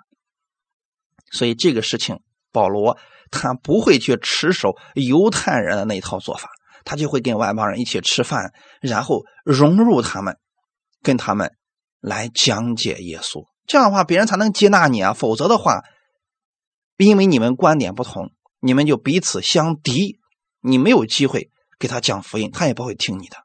[1.32, 2.20] 所以这个事情，
[2.52, 2.98] 保罗
[3.30, 6.48] 他不会去持守犹太人的那套做法，
[6.84, 10.36] 他就会跟外邦人一起吃饭，然后融入他们，
[11.02, 11.52] 跟他们
[12.00, 13.44] 来讲解耶稣。
[13.66, 15.12] 这样的话，别人才能接纳你啊！
[15.12, 15.82] 否则的话，
[16.96, 18.30] 因为你们观点不同，
[18.60, 20.18] 你们就彼此相敌，
[20.60, 23.36] 你没有机会给他讲福音，他也不会听你的。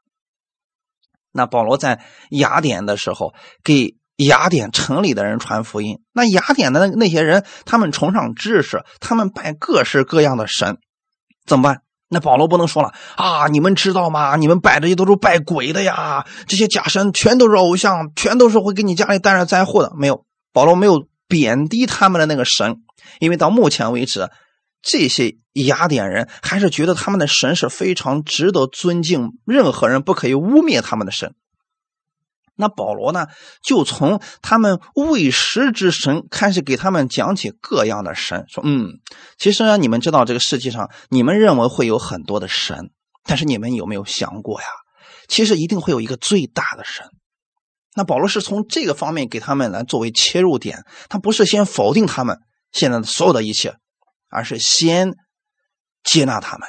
[1.30, 6.00] 那保罗在雅典的时候，给雅典城里的人传福音。
[6.12, 10.78] 那雅典的那那些人，他们崇尚知识，他们拜各式各样的神，
[11.44, 11.82] 怎么办？
[12.14, 13.48] 那保罗不能说了啊！
[13.48, 14.36] 你们知道吗？
[14.36, 16.24] 你们拜这些都是拜鬼的呀！
[16.46, 19.92] 这些假神全都是偶像，全都是会给你家里带来灾祸的。
[19.98, 20.24] 没有，
[20.54, 22.76] 保罗没有贬低他们的那个神，
[23.18, 24.30] 因为到目前为止。
[24.86, 31.34] 这些雅典人还是觉得他们的神是非常值得尊敬，任何人不可以污蔑他们的神。
[32.56, 33.26] 那保罗呢，
[33.62, 39.00] 就从他们未识之神开始给他们讲起各样的神，说：“嗯，
[39.38, 42.90] 其实呢，你们知道这个世界上，你们认为会有很多的神，
[43.24, 44.66] 但是你们有没有想过呀？
[45.26, 47.06] 其实一定会有一个最大的神。
[47.96, 52.38] 那保罗是从这个方面给他们来作为切入点，他不是先否定他们
[52.72, 53.76] 现在的所有的一切，
[54.28, 55.14] 而是先
[56.02, 56.68] 接纳他们，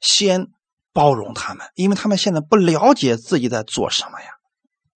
[0.00, 0.46] 先
[0.92, 4.28] 包容他们，因为他们现在不了解自己在做什么呀。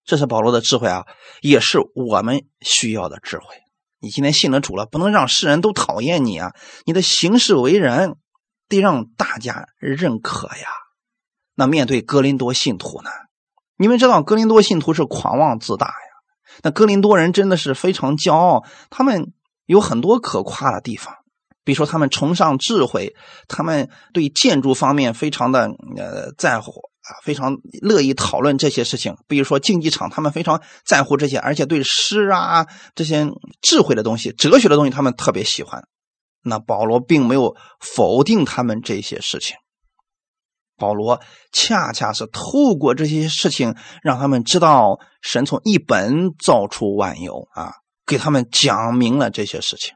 [0.09, 1.07] 这是保罗的智慧啊，
[1.43, 3.45] 也是我们需要的智慧。
[4.01, 6.55] 你今天信了主了，不能让世人都讨厌你啊！
[6.87, 8.17] 你的行事为人
[8.71, 10.67] 得让大家认可呀。
[11.55, 13.11] 那面对哥林多信徒呢？
[13.77, 15.93] 你们知道哥林多信徒是狂妄自大呀？
[16.63, 19.35] 那哥林多人真的是非常骄傲，他们
[19.67, 21.15] 有很多可夸的地方，
[21.65, 23.15] 比如说他们崇尚智慧，
[23.47, 25.69] 他们对建筑方面非常的
[25.99, 26.88] 呃在乎。
[27.09, 33.27] 啊，非常乐意讨论这些事情，比如说竞技场，他们非常在乎这些，而且对诗啊这些
[33.63, 35.83] 智慧的东西、哲学的东西，他们特别喜欢。
[36.43, 39.57] 那保罗并没有否定他们这些事情，
[40.77, 47.73] 保罗恰恰是透过这些事情，让他们知道神从一本造出万有啊，
[48.07, 49.95] 给他们讲明了这些事情。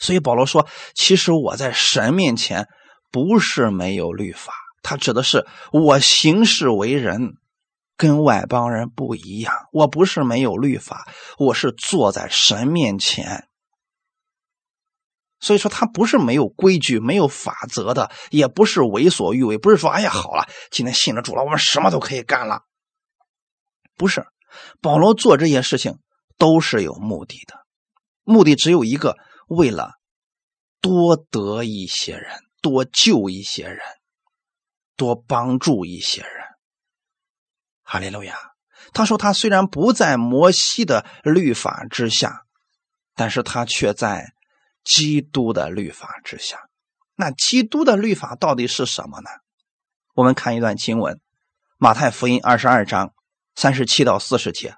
[0.00, 2.68] 所以保罗说：“其实我在神面前
[3.10, 7.36] 不是没有律法。”他指的是我行事为人
[7.96, 13.48] 跟外邦人不一样，我不是没有律法，我是坐在神面前。
[15.40, 22.62] 所以说他不是没有规矩、没有法则的，也不是为所欲为，不是说哎呀好了，今天信了主了，我们什么都可以干了。
[23.96, 24.26] 不是，
[24.80, 25.98] 保罗做这些事情
[26.38, 27.54] 都是有目的的，
[28.24, 29.16] 目的只有一个，
[29.48, 29.92] 为了
[30.80, 33.78] 多得一些人，多救一些人。
[34.98, 36.44] 多帮助一些人，
[37.82, 38.36] 哈利路亚。
[38.92, 42.42] 他说：“他虽然不在摩西的律法之下，
[43.14, 44.32] 但是他却在
[44.82, 46.58] 基督的律法之下。
[47.14, 49.30] 那基督的律法到底是什么呢？
[50.14, 51.14] 我们看一段经文，
[51.76, 53.14] 《马太福音》二十二章
[53.54, 54.70] 三十七到四十节。《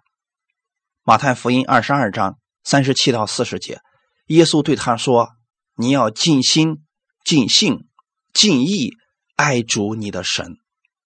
[1.03, 3.81] 马太福音》二十二章三十七到四十节，
[4.27, 5.31] 耶稣对他说
[5.77, 6.85] ：‘你要尽心、
[7.25, 7.89] 尽性、
[8.35, 8.93] 尽意。’”
[9.41, 10.59] 爱主你的神，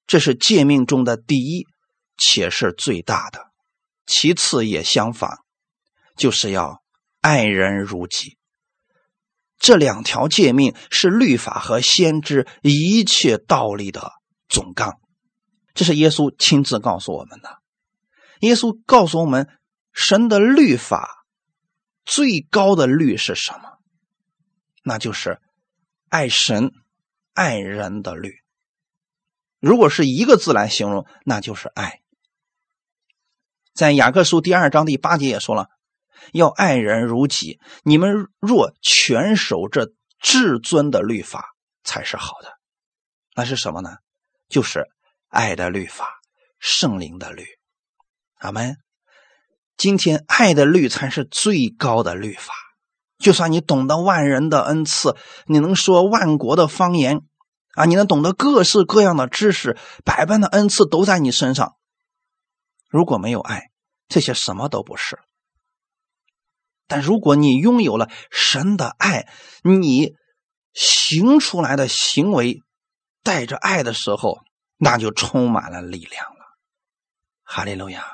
[0.08, 1.68] 这是诫命中的第一，
[2.18, 3.52] 且是最大的。
[4.06, 5.38] 其次也相反，
[6.16, 6.82] 就是要
[7.20, 8.36] 爱人如己。
[9.56, 14.10] 这两条诫命是律法和先知一切道理的
[14.48, 14.98] 总纲。
[15.72, 17.58] 这是耶稣亲自告诉我们的。
[18.40, 19.48] 耶稣告诉我们，
[19.92, 21.24] 神的律法
[22.04, 23.78] 最高的律是什么？
[24.82, 25.40] 那就是
[26.08, 26.72] 爱神。
[27.34, 28.38] 爱人的律，
[29.60, 32.00] 如果是一个字来形容，那就是爱。
[33.74, 35.68] 在雅各书第二章第八节也说了，
[36.32, 37.60] 要爱人如己。
[37.82, 42.56] 你们若全守这至尊的律法，才是好的。
[43.34, 43.96] 那是什么呢？
[44.48, 44.86] 就是
[45.28, 46.20] 爱的律法，
[46.60, 47.44] 圣灵的律。
[48.36, 48.76] 阿门。
[49.76, 52.54] 今天爱的律才是最高的律法。
[53.18, 57.20] 就算你懂得万人的恩赐，你能说万国的方言，
[57.74, 61.76] 啊，你能懂得各式各样的知识，百般的恩赐都在你身上。
[62.90, 63.70] 如果没有爱，
[64.08, 65.20] 这些什么都不是。
[66.88, 69.28] 但如果你拥有了神的爱，
[69.62, 70.14] 你
[70.72, 72.62] 行出来的行为
[73.22, 74.40] 带着爱的时候，
[74.76, 76.58] 那就充满了力量了。
[77.44, 78.04] 哈利路亚！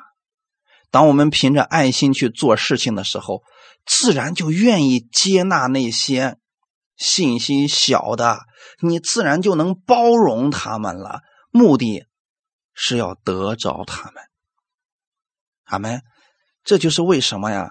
[0.90, 3.42] 当我们凭着爱心去做事情的时候。
[3.86, 6.38] 自然就愿意接纳那些
[6.96, 8.40] 信心小的，
[8.80, 11.20] 你自然就能包容他们了。
[11.50, 12.04] 目的
[12.74, 14.22] 是要得着他们。
[15.64, 16.02] 阿门。
[16.62, 17.70] 这就是为什么呀？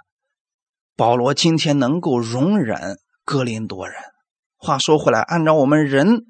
[0.96, 3.96] 保罗今天能够容忍格林多人。
[4.58, 6.26] 话说回来，按照我们人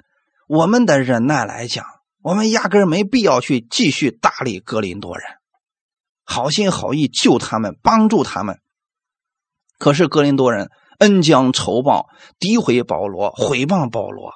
[0.47, 1.85] 我们的忍耐来讲，
[2.21, 5.25] 我们压根没必要去继续搭理格林多人，
[6.23, 8.59] 好心好意救他们，帮助他们。
[9.79, 14.33] 可是格林多人恩将仇报，诋毁保罗，毁谤保罗。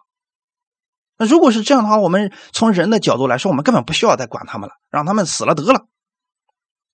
[1.17, 5.85] 那如果是这样的话，我们从人的角度来说，我们根本不需要再管他们了，让他们死了得了。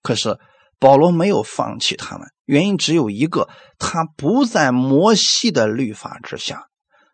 [0.02, 0.38] 可是
[0.80, 3.48] 保罗没有放弃他们，原因只有一个：
[3.78, 6.68] 他不在摩西的律法之下，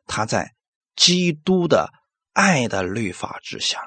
[0.08, 0.54] 他在
[0.96, 1.92] 基督的
[2.34, 3.82] 爱的律法之下。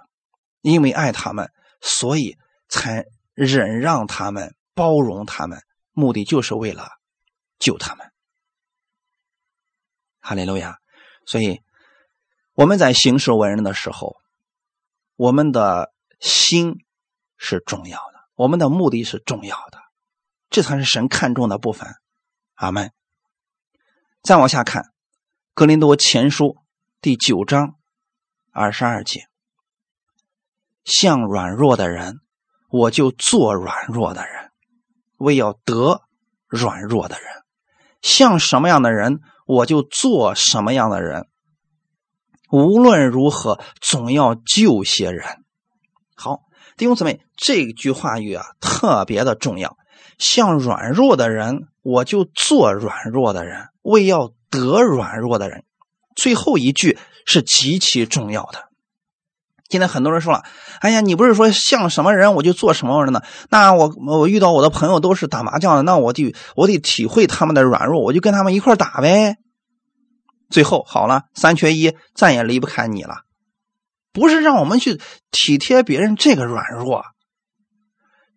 [0.61, 2.37] 因为爱他们，所以
[2.69, 6.98] 才忍让他们，包容他们，目的就是为了。
[7.59, 8.11] 救他们，
[10.21, 10.79] 哈利路亚！
[11.27, 11.63] 所以
[12.55, 14.17] 我们在行事为人的时候，
[15.17, 16.85] 我们的心
[17.37, 19.79] 是重要的，我们的目的是重要的，
[20.51, 21.95] 这才是神看重的部分。
[22.55, 22.93] 阿门。
[24.23, 24.83] 再往下看，
[25.55, 26.45] 《格林多前书》
[27.01, 27.77] 第九章
[28.51, 29.29] 二十二节。
[30.85, 32.21] 像软弱的人，
[32.71, 34.51] 我就做软弱的人，
[35.19, 36.03] 为要得
[36.47, 37.43] 软弱的人；
[38.03, 41.27] 像什么样的人，我就做什么样的人。
[42.51, 45.45] 无论如何，总要救些人。
[46.15, 46.41] 好，
[46.77, 49.77] 弟兄姊妹，这句话语啊，特别的重要。
[50.19, 55.65] 像软弱的人，我就做软弱的人，为要得软弱的人。
[56.17, 58.68] 最后一句是极其重要的。
[59.69, 60.43] 现在很多人说了
[60.81, 63.23] ：“哎呀，你不是说像什么人我就做什么人呢？
[63.51, 69.37] 那我我遇到我的朋友都是打麻将的，那我得我得体会他们的软弱，我就跟他们一块打呗。”
[70.49, 73.25] 最后好了，三缺一，再也离不开你了。
[74.11, 74.99] 不是让我们去
[75.31, 77.05] 体贴别人这个软弱，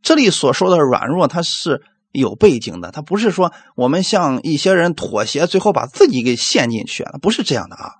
[0.01, 7.91] 这里所说的软弱，它是有背景的，它不是说我们向一些人妥协，最后把自己给陷进去了，不是这样的啊。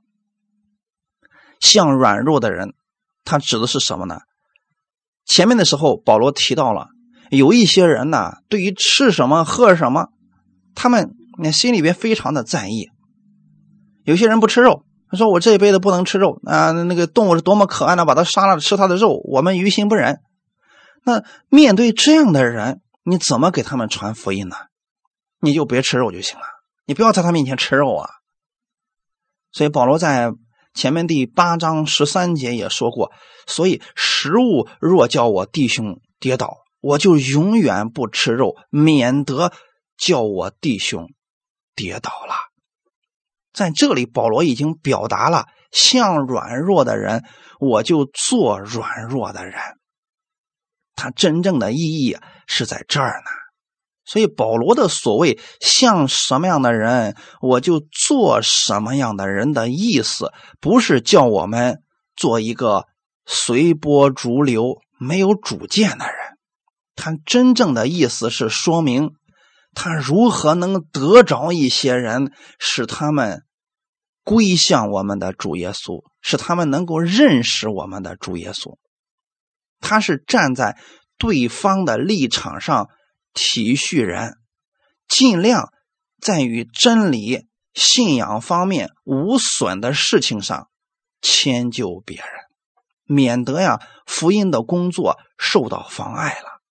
[1.62, 2.74] 像软弱的人。
[3.24, 4.20] 他指的是什么呢？
[5.26, 6.88] 前面的时候，保罗提到了
[7.30, 10.10] 有一些人呢，对于吃什么喝什么，
[10.76, 12.90] 他们那心里边非常的在意。
[14.04, 20.20] 有些人不吃肉，他说我这一辈子不能吃肉啊，那个动物是多么可爱呢，把它杀了吃它的肉，我们于心不忍。
[21.06, 24.56] 那面对这样的人，你怎么给他们传福音呢？
[25.40, 26.46] 你就别吃肉就行了，
[26.86, 28.10] 你不要在他面前吃肉啊。
[29.52, 30.32] 所以保罗在。
[30.74, 33.12] 前面第八章十三节也说过，
[33.46, 39.52] 所以食物若叫我弟兄跌倒，我就永远不吃肉，免得
[39.98, 41.10] 叫我弟兄
[41.76, 42.36] 跌倒了。
[43.54, 47.26] 在这里，保罗已经表达了，像软弱的人，
[47.60, 49.60] 我就做软弱的人。
[50.96, 52.18] 他真正的意义
[52.48, 53.41] 是在这儿呢。
[54.12, 61.82] 所以保罗的所谓像什么样的人，我就做什么样的人的意思，不是叫我们
[62.18, 62.88] 做一个
[63.26, 66.16] 随波逐流、没有主见的人。
[66.94, 69.12] 他真正的意思是说明
[69.74, 73.44] 他如何能得着一些人，使他们
[74.26, 78.76] 归向我们的主耶稣，使他们能够认识我们的主耶稣。
[79.80, 80.78] 他是站在
[81.18, 82.90] 对方的立场上。
[83.34, 84.38] 体恤人，
[85.08, 85.72] 尽量
[86.20, 90.70] 在与真理、信仰方面无损的事情上
[91.22, 92.28] 迁就别人，
[93.06, 96.62] 免得呀福音的工作受到妨碍了。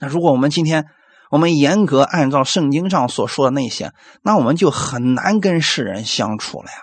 [0.00, 0.86] 那如果我们今天
[1.30, 6.78] 我们严格按照圣经上所说的那些，那我们就很难跟世人相处了呀。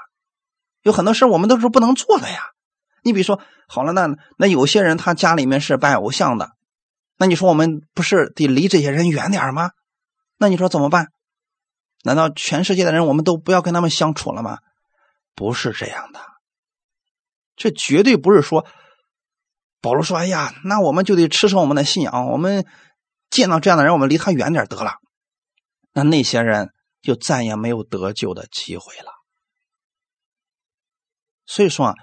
[0.82, 2.52] 有很多事我们都是不能做的呀。
[3.04, 6.52] 你比如说，好了，那那有些人他家里面是拜偶像的。
[7.22, 9.70] 那你说我们不是得离这些人远点吗？
[10.38, 11.12] 那你说怎么办？
[12.04, 14.58] 难道全世界的人我们都不要跟他们相处了吗？
[15.36, 16.20] 不是这样的，
[17.56, 18.66] 这绝对不是说
[19.82, 22.66] 保罗说：“哎呀，那我们就得吃上我们的信仰，我们
[23.30, 24.96] 见到这样的人，我们离他远点得了。”
[25.94, 29.12] 那那些人就再也没有得救的机会了。
[31.46, 31.94] 所以说啊，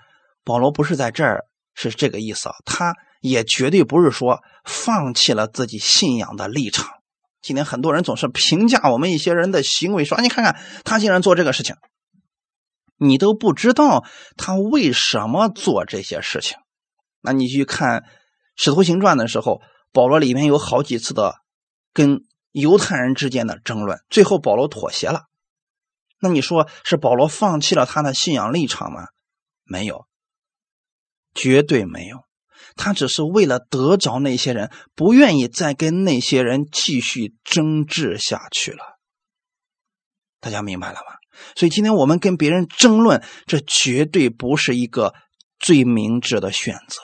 [0.44, 1.44] 保罗不是在这儿
[1.74, 2.94] 是这个意思啊，他。
[3.20, 6.88] 也绝对不是说放弃了自己信仰的立场。
[7.40, 11.76] 今天很多人总是评价我们一些人的行为，说：“你看看他竟然做这个事情，
[12.96, 14.04] 你都不知道
[14.36, 16.56] 他为什么做这些事情。”
[17.22, 18.00] 那你去看
[18.56, 19.60] 《使徒行传》的时候，
[19.92, 21.36] 保罗里面有好几次的
[21.92, 25.22] 跟犹太人之间的争论，最后保罗妥协了。
[26.20, 29.06] 那你说是保罗放弃了他的信仰立场吗？
[29.64, 30.06] 没有，
[31.34, 32.27] 绝对没有。
[32.78, 38.98] 他只是为了得着那些人，不愿意再跟那些人继续争执下去了。
[40.40, 41.16] 大家明白了吗？
[41.54, 45.14] 所以今天我们跟别人争论，这绝对不是一个
[45.58, 47.00] 最明智的选择。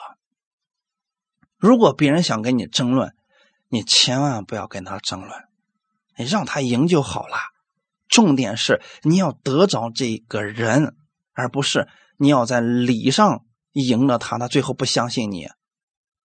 [1.59, 3.14] 如果别人想跟你争论，
[3.68, 5.33] 你千万不要跟他争论，
[6.16, 7.37] 你让他赢就好了。
[8.09, 10.95] 重点是你要得着这个人，
[11.33, 15.49] 而不是你要在理上赢了他，他最后不相信你。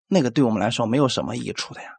[0.09, 1.91] 那个对我们来说没有什么益处的呀。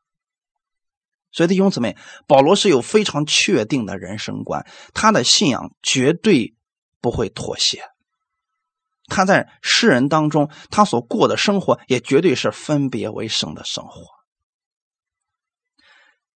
[1.33, 1.97] 所以弟兄姊妹，
[2.27, 6.57] 保罗是有非常确定的人生观，他的信仰绝对
[7.01, 7.85] 不会妥协。
[9.07, 14.07] 他在世人当中，他所过的生活也绝对是分别为圣的生活。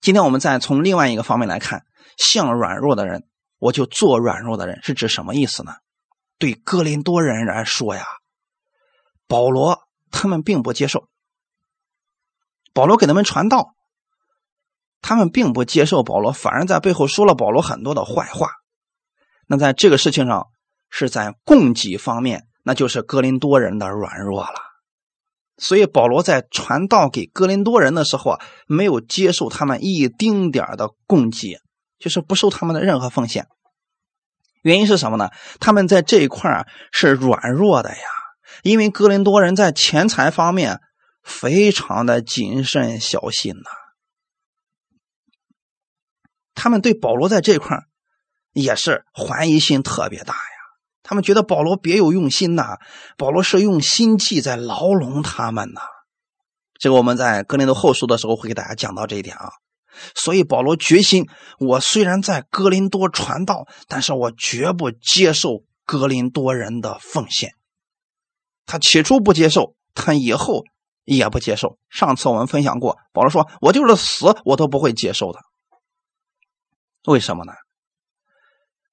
[0.00, 1.84] 今天我们再从另外一个方面来看，
[2.16, 3.26] 像软弱的人，
[3.58, 5.74] 我就做软弱的人，是指什么意思呢？
[6.38, 8.04] 对哥林多人来说呀，
[9.26, 11.08] 保罗他们并不接受。
[12.74, 13.74] 保罗给他们传道，
[15.00, 18.50] 他们并不接受保罗，反而在背后说了保罗很多的坏话。
[19.46, 20.48] 那在这个事情上，
[20.90, 24.54] 是在供给方面，那就是哥林多人的软弱了。
[25.56, 31.60] 所以保罗在传道给哥林多人的时候啊，没有接受他们一丁点的供给，
[31.98, 33.46] 就是不受他们的任何奉献。
[34.62, 35.30] 原因是什么呢？
[35.60, 38.02] 他们在这一块啊是软弱的呀，
[38.62, 40.80] 因为哥林多人在钱财方面
[41.24, 43.70] 非常的谨慎小心呐。
[46.54, 47.78] 他们对保罗在这块
[48.52, 50.40] 也是怀疑心特别大呀。
[51.02, 52.78] 他们觉得保罗别有用心呐，
[53.18, 55.80] 保罗是用心计在牢笼他们呐。
[56.78, 59.50] 这个我们在哥林多后书的时候会给大家讲到这一点啊。
[60.14, 67.54] 所以保罗决心，我虽然在哥林多传道，但是我绝不接受哥林多人的奉献。
[68.66, 70.64] 他起初不接受，他以后
[71.04, 71.78] 也不接受。
[71.88, 75.40] 上次我们分享过，保罗说：“我就是死，我都不会接受的。”
[77.06, 77.52] 为什么呢？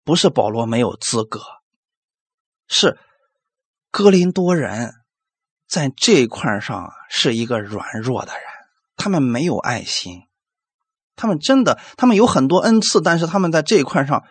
[0.03, 1.41] 不是保罗没有资格，
[2.67, 2.97] 是
[3.91, 4.95] 哥林多人
[5.67, 8.43] 在这一块上是一个软弱的人，
[8.97, 10.23] 他们没有爱心，
[11.15, 14.23] 他们真的，他们有很多恩赐，但是他们在这一块上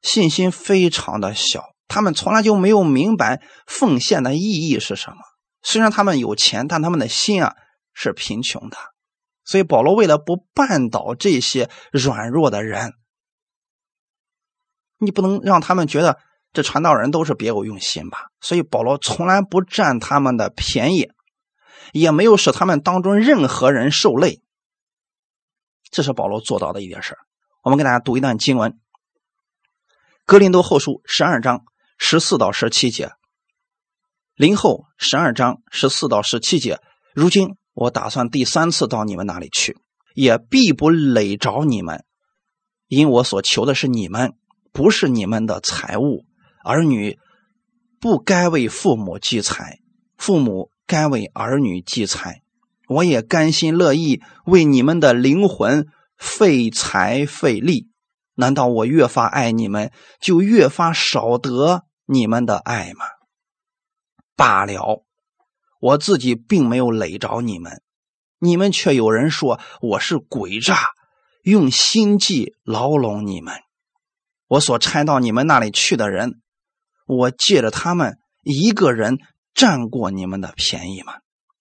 [0.00, 5.18] 信心非常的小，他们从来就没有明白奉献的意义是什么。
[5.62, 7.54] 虽然他们有钱，但他们的心啊
[7.92, 8.76] 是贫穷的，
[9.44, 12.92] 所以保罗为了不绊倒这些软弱的人。
[14.98, 16.18] 你不能让他们觉得
[16.52, 18.30] 这传道人都是别有用心吧？
[18.40, 21.10] 所以保罗从来不占他们的便宜，
[21.92, 24.42] 也没有使他们当中任何人受累。
[25.90, 27.16] 这是保罗做到的一件事
[27.62, 28.72] 我们给大家读一段经文：
[30.24, 31.64] 《格林多后书》十二章
[31.98, 33.12] 十四到十七节，
[34.38, 36.78] 林后十二章十四到十七节。
[37.12, 39.76] 如今我打算第三次到你们那里去，
[40.14, 42.04] 也必不累着你们，
[42.86, 44.34] 因我所求的是你们。
[44.70, 46.24] 不是你们的财物，
[46.62, 47.18] 儿女
[47.98, 49.80] 不该为父母积财，
[50.16, 52.42] 父母该为儿女积财。
[52.86, 57.88] 我也甘心乐意为你们的灵魂费财费力。
[58.36, 63.04] 难道我越发爱你们，就越发少得你们的爱吗？
[64.38, 65.04] 罢了，
[65.80, 67.82] 我自己并没有累着你们，
[68.38, 70.78] 你们却有人说我是诡诈，
[71.42, 73.52] 用心计牢笼你们。
[74.46, 76.40] 我所差到你们那里去的人，
[77.04, 79.18] 我借着他们一个人
[79.54, 81.14] 占过你们的便宜吗？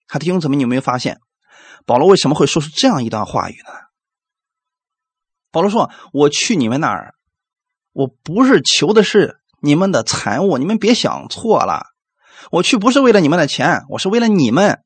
[0.07, 1.19] 他弟兄姊妹，你有没有发现，
[1.87, 3.71] 保罗为什么会说出这样一段话语呢？
[5.49, 7.15] 保罗说：“我去你们那儿，
[7.91, 11.87] 我不是求的是你们的财物，你们别想错了。
[12.51, 14.79] 我去不是为了你们的钱，我是为了你们。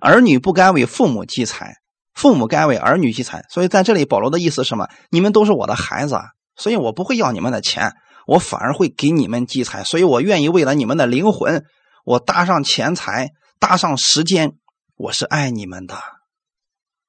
[0.00, 1.76] 儿女不该为父母积财。”
[2.14, 4.86] 父母该为儿女积财，所以在这里保罗的意思是什么？
[5.10, 6.20] 你们都是我的孩子，
[6.56, 7.94] 所以我不会要你们的钱，
[8.26, 11.64] 我反而会给你们积财，所以我愿意为了你们的灵魂，
[12.04, 14.52] 我搭上钱财，搭上时间，
[14.96, 15.96] 我是爱你们的，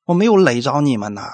[0.05, 1.27] 我没有累着你们呐，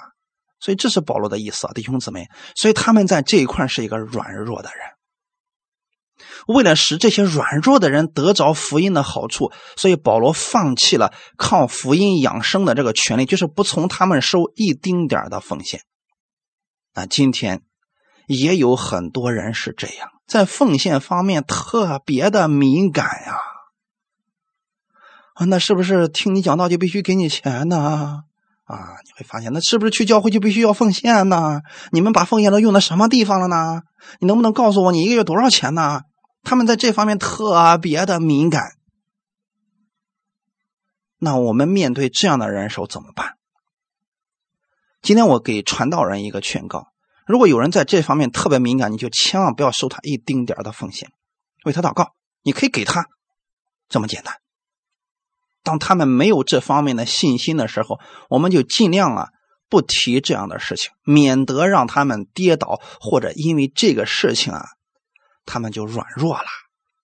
[0.59, 4.99] 所以这是保罗的意思，弟兄姊妹，所以他们在这一块是一个软弱的人。
[6.47, 15.81] 为了使这些软弱的人得着福音的好处，所以保罗放弃了靠福音养生的这个权利，就是不从他们收一丁点的奉献。
[16.93, 17.61] 那今天
[18.27, 23.37] 也有很多人是这样，在奉献方面特别的敏感呀。
[25.35, 28.23] 啊，那是不是听你讲道就必须给你钱呢？
[28.65, 31.61] 啊，你会发现，那是不是去教会就必须要奉献呢？
[31.91, 33.81] 你们把奉献都用在什么地方了呢？
[34.19, 36.01] 你能不能告诉我，你一个月多少钱呢？
[36.43, 38.77] 他们在这方面特别的敏感。
[41.17, 43.37] 那我们面对这样的人手怎么办？
[45.01, 46.87] 今天我给传道人一个劝告：
[47.25, 51.11] 如果有人在这方面特别敏感，你就千万不要收他一丁点的奉献，
[51.65, 52.15] 为他祷告。
[52.41, 53.05] 你可以给他，
[53.89, 54.35] 这么简单。
[55.61, 59.29] 当他们没有这方面的信心的时候，我们就尽量啊
[59.67, 64.65] 不提这样的事情，免得让他们跌倒，或者因为这个事情啊。
[65.50, 66.47] 他们就软弱了。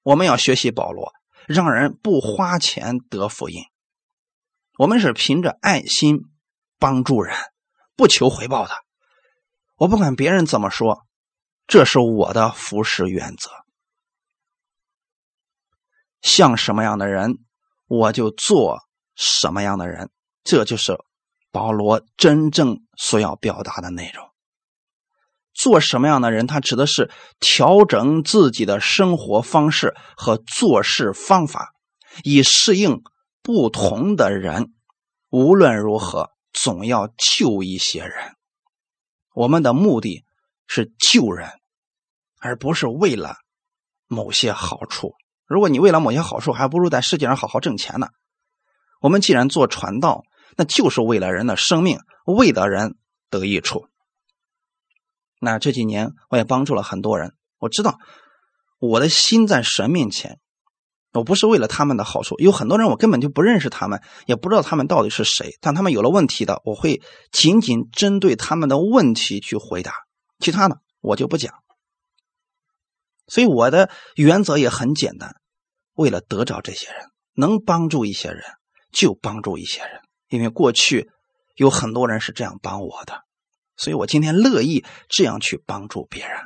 [0.04, 1.12] 我们要学习保罗，
[1.48, 3.64] 让人不花钱得福音。
[4.78, 6.20] 我们是凭着爱心
[6.78, 7.36] 帮助人，
[7.96, 8.76] 不求回报的。
[9.78, 11.06] 我不管别人怎么说，
[11.66, 13.50] 这是我的服侍原则。
[16.22, 17.40] 像什么样的人，
[17.88, 18.80] 我就做
[19.16, 20.12] 什么样的人。
[20.44, 20.96] 这就是
[21.52, 24.35] 保罗真正所要表达的内容。
[25.56, 26.46] 做什么样的人？
[26.46, 31.72] 他指的是调整自己的生活方式和做事方法，
[32.24, 33.02] 以适应
[33.42, 34.74] 不同的人。
[35.30, 38.36] 无论如何，总要救一些人。
[39.34, 40.24] 我们的目的
[40.68, 41.50] 是救人，
[42.40, 43.38] 而不是为了
[44.08, 45.14] 某些好处。
[45.48, 48.08] 如果你为了某些好处，还不如在世界上好好挣钱呢。
[49.02, 50.24] 我们既然做传道，
[50.58, 52.96] 那就是为了人的生命，为了人
[53.30, 53.88] 得益处。
[55.46, 58.00] 那这几年我也帮助了很多人，我知道
[58.80, 60.40] 我的心在神面前，
[61.14, 62.36] 我不是为了他们的好处。
[62.40, 65.52] 有很多人我根本就不认识他们，也不知道他们到底是谁。
[65.62, 67.00] 但他们有了问题的，我会
[67.32, 69.94] 仅仅针对他们的问题去回答，
[70.40, 71.54] 其他的我就不讲。
[73.28, 75.36] 所以我的原则也很简单，
[75.94, 78.42] 为了得着这些人，能帮助一些人
[78.92, 81.12] 就帮助一些人，因为过去
[81.56, 83.22] 有很多人是这样帮我的，
[83.78, 86.38] 所以我今天乐意这样去帮助别人。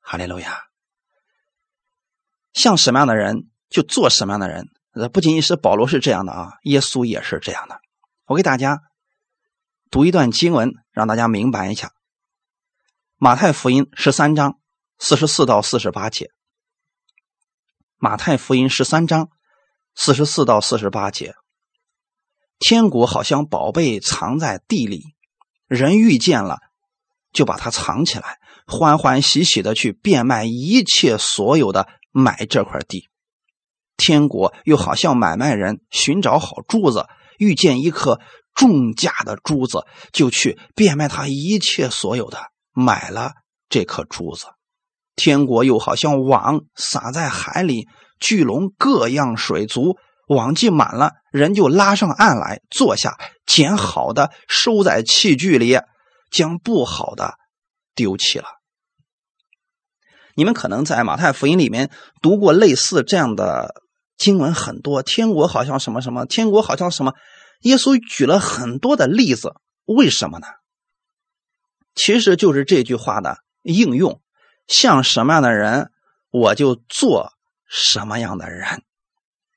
[0.00, 0.60] 哈利路亚！
[2.52, 7.80] 像什么样的人就做什么样的人，呃，不仅仅是保罗是这样的啊，耶稣也是这样的。
[8.26, 8.80] 我给大家
[9.90, 11.88] 读一段经文，让大家明白一下，
[13.16, 14.58] 《马太福音》十三章。
[15.02, 16.26] 四十四到四十八节，
[17.96, 19.30] 《马太福音》十三章
[19.94, 21.34] 四十四到四十八节，
[22.58, 25.14] 天国好像宝贝藏在地里，
[25.70, 26.58] 人遇见了
[27.32, 33.08] 就把它藏起来，欢欢喜喜的去变卖一切所有的买这块地。
[33.96, 37.06] 天国又好像买卖人寻找好珠子，
[37.38, 38.20] 遇见一颗
[38.52, 42.38] 重价的珠子，就去变卖他一切所有的，
[42.72, 43.30] 买了
[43.68, 44.46] 这颗珠子。
[45.14, 47.86] 天国又好像网撒在海里，
[48.18, 49.96] 聚拢各样水族，
[50.34, 55.80] 网系满了，人就拉上岸来坐下，捡好的收在器具里，
[56.30, 57.34] 将不好的
[57.96, 58.46] 丢弃了。
[60.36, 61.90] 你们可能在马太福音里面
[62.22, 63.82] 读过类似这样的
[64.16, 65.02] 经文很多。
[65.02, 67.14] 天国好像什么什么，天国好像什么，
[67.62, 69.54] 耶稣举了很多的例子，
[69.84, 70.46] 为什么呢？
[71.96, 74.22] 其实就是这句话的应用。
[74.68, 75.90] 像什么样的人，
[76.30, 77.32] 我就做
[77.68, 78.84] 什么样的人。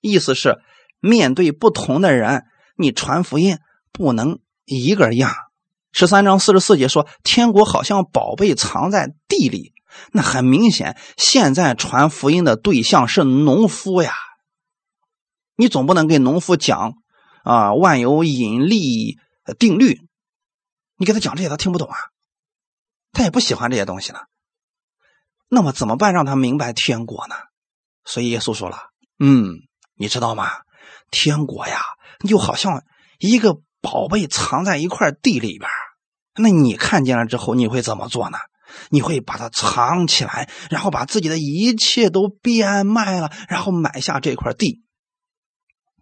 [0.04, 0.60] 意思是，
[1.00, 2.44] 面对不同的人，
[2.76, 3.58] 你传福音
[3.94, 5.34] 不能一个样。
[5.94, 9.72] 十三章四十四节说：“天国好像宝贝藏在地里。”
[10.12, 14.12] 那很明显，现在传福音的对象是农夫呀。
[15.56, 16.96] 你总不能给农夫讲
[17.44, 19.20] 啊万有引力
[19.58, 20.02] 定律，
[20.98, 21.96] 你给他讲这些，他听不懂啊，
[23.14, 24.20] 他也不喜欢这些东西呢。
[25.48, 27.36] 那么怎么办让他明白天国呢？
[28.04, 28.90] 所以耶稣说了
[29.24, 29.60] ：“嗯，
[29.96, 30.50] 你知道吗？
[31.12, 31.82] 天国呀，
[32.28, 32.84] 就好像
[33.20, 35.70] 一个宝贝藏在一块地里边。
[36.36, 38.38] 那你看见了之后，你会怎么做呢？
[38.90, 44.82] 你会把它藏起来，然后把自己的一切都变卖了，然后买下这块地。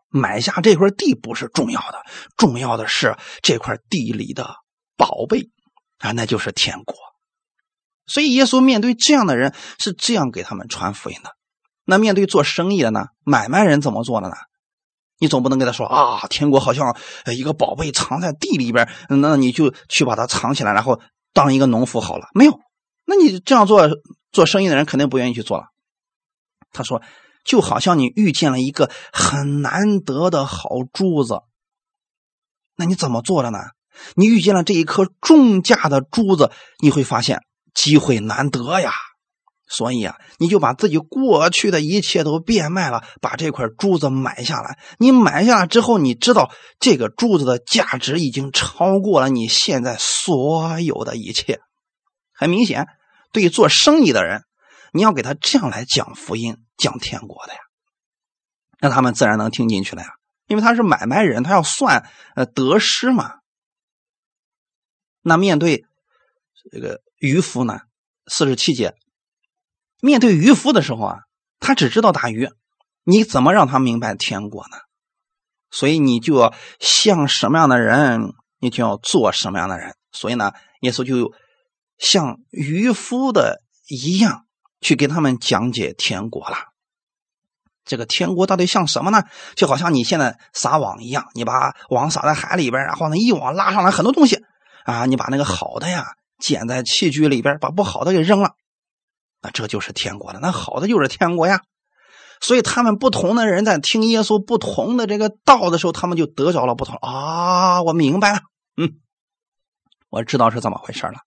[0.08, 2.02] 买下这块地不是重要的，
[2.38, 4.56] 重要的是这块地里的
[4.96, 5.50] 宝贝
[6.00, 6.96] 啊，那就是天国。”
[8.08, 11.32] 所以，耶稣面对这样的人是这样给他们传福音的。
[11.86, 13.08] 那面对做生意的呢？
[13.24, 14.36] 买卖人怎么做的呢？
[15.20, 16.98] 你总不能跟他说啊，天国好像
[17.36, 21.00] 一个宝贝藏在地里边，那你就去把它藏起来，然后
[21.34, 22.28] 当一个农夫好了。
[22.34, 22.60] 没有，
[23.06, 23.90] 那你这样做
[24.32, 25.66] 做生意的人肯定不愿意去做了。
[26.72, 27.02] 他说，
[27.44, 31.42] 就好像你遇见了一个很难得的好珠子，
[32.76, 33.60] 那你怎么做的呢？
[34.16, 37.42] 你遇见了这一颗重价的珠子，你会发现。
[37.74, 38.92] 机会难得呀，
[39.72, 44.78] 所以啊，你就把自己过去的一切都变卖了，把这块珠子买下来。
[45.00, 51.62] 你买下来之后，你知道这个珠子的价值已经超过了你现在所有的一切。
[52.34, 52.88] 很明显，
[53.32, 54.44] 对于做生意的人，
[54.92, 57.60] 你要给他这样来讲福音、讲天国的呀，
[58.80, 60.10] 那他们自然能听进去了呀，
[60.48, 63.36] 因为他是买卖人，他要算呃得失嘛。
[65.22, 65.86] 那面对
[66.72, 67.02] 这个。
[67.22, 67.82] 渔夫呢？
[68.26, 68.96] 四十七节，
[70.02, 71.20] 面对渔夫的时候啊，
[71.60, 72.50] 他只知道打鱼，
[73.04, 74.78] 你怎么让他明白天国呢？
[75.70, 79.96] 所以你就要像什么样的人，你就要做什么样的人。
[80.12, 81.32] 所以呢，耶稣就
[81.98, 84.46] 像渔夫的一样，
[84.82, 86.58] 去给他们讲解天国了。
[87.86, 89.24] 这个天国到底像什么呢？
[89.56, 94.44] 就好像你现在撒网一样，你把网撒在海里边，然后呢一网拉上来很多东西
[94.84, 96.16] 啊，你把那个好的呀。
[96.40, 98.56] 捡在器具里边，把不好的给扔了，
[99.42, 100.40] 那这就是天国了。
[100.40, 101.62] 那好的就是天国呀。
[102.40, 107.84] 所以他们不同的人在听耶稣不同的这个道的时候，他们就得着了不同啊。
[107.84, 108.40] 我明白了，
[108.78, 109.00] 嗯，
[110.10, 111.20] 我知道是怎么回事了。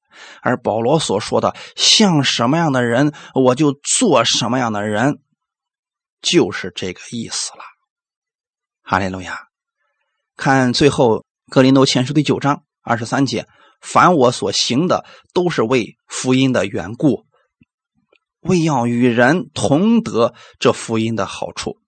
[0.43, 5.21] 而保罗所说的像什么样的人，我就做什么样的人，
[6.21, 7.63] 就是这个意思了。
[8.83, 9.39] 哈利路亚！
[10.37, 13.47] 看最后格林多前书第九章二十三节。
[13.81, 17.25] 凡我所行的，都是为福音的缘故。
[18.45, 21.79] 为要与人同得这福音的好处。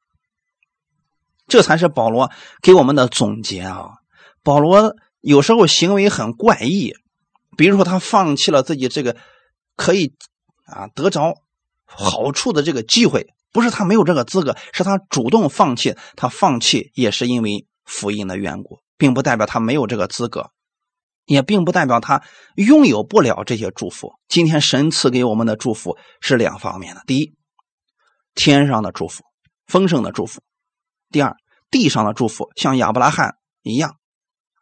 [1.46, 2.30] 这才是保罗
[2.60, 3.86] 给我们的总结啊！
[4.42, 6.92] 保罗有时候行为很怪异，
[7.56, 9.16] 比如说他放弃了自己这个
[9.76, 10.14] 可以
[10.64, 11.34] 啊得着
[11.84, 15.94] 好处的这个机会，不是他没有这个资格，是他主动放弃。
[16.16, 20.50] 他放弃也是因为福音的缘故，并不代表他没有这个资格，
[21.26, 22.22] 也并不代表他
[22.54, 24.14] 拥有不了这些祝福。
[24.28, 27.34] 今天神赐给我们的祝福是两方面的：第一，
[28.34, 29.24] 天上的祝福，
[29.66, 30.40] 丰盛的祝福。
[31.10, 31.36] 第二，
[31.70, 33.96] 地上的祝福像亚伯拉罕一样，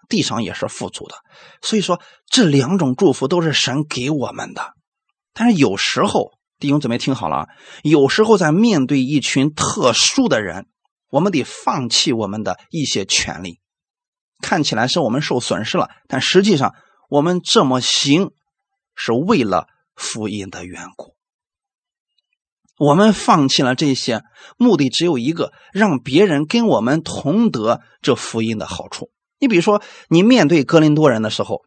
[0.08, 1.16] 地上也是富足的。
[1.62, 4.72] 所以说，这两种祝福都是神给我们的。
[5.32, 7.46] 但是有时候，弟兄姊妹听好了啊，
[7.82, 10.66] 有时候在面对一群特殊的人，
[11.10, 13.58] 我们得放弃我们的一些权利。
[14.44, 16.74] 看起来是我们受损失了，但实际上
[17.08, 18.32] 我们这么行
[18.94, 21.14] 是为了福音的缘故。
[22.78, 24.22] 我们放弃了这些，
[24.58, 29.10] 目的只有一个，让别人跟我们同得这福音的好处。
[29.38, 29.80] 你比如说，
[30.10, 31.62] 你面对格林多人的时候，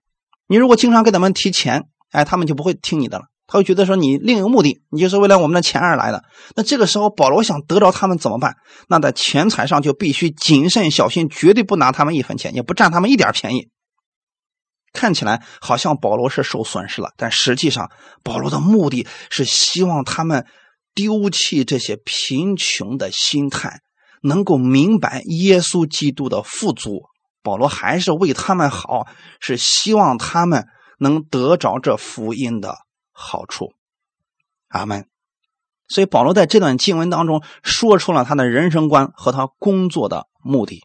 [0.46, 6.24] 你如果经常给他们提钱，哎，他们就不会听你的了，他会觉得说你另有目的，你就是为了我们的钱而来的。
[6.56, 8.58] 那这个时候，保罗想得着他们怎么办？
[8.88, 13.70] 那在钱财上就必须谨慎小心，绝对不拿他们一分钱，也不占他们一点便宜。
[14.94, 17.90] 看起来好像保罗是受损失了，但实际上，
[18.24, 20.46] 保罗的目的是希望他们。
[20.98, 23.82] 丢弃这些贫穷的心态，
[24.24, 27.04] 能够明白耶稣基督的富足。
[27.44, 29.06] 保罗还是为他们好，
[29.40, 30.66] 是希望他们
[30.98, 32.78] 能得着这福音的
[33.18, 33.74] 好处。
[34.68, 35.08] 阿门。
[35.88, 40.84] 所以保罗在这段经文当中说出了他的人生观和他工作的目的，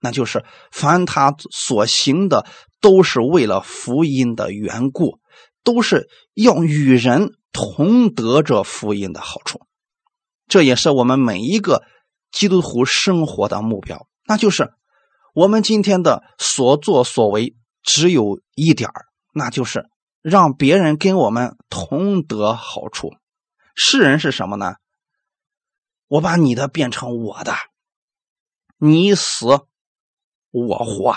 [0.00, 2.46] 那就是凡他所行的
[2.80, 5.18] 都是为了福音的缘故，
[5.62, 7.34] 都是要与人。
[7.50, 9.62] 同得这福音的好处，
[10.46, 11.82] 这也是我们每一个
[12.30, 14.06] 基督徒生活的目标。
[14.26, 14.74] 那就是
[15.34, 18.90] 我们今天的所作所为只有一点
[19.32, 19.88] 那就是
[20.22, 23.14] 让别人跟我们同得好处。
[23.74, 24.76] 世人是什么呢？
[26.08, 27.54] 我把你的变成我的，
[28.78, 29.46] 你死
[30.50, 31.16] 我活。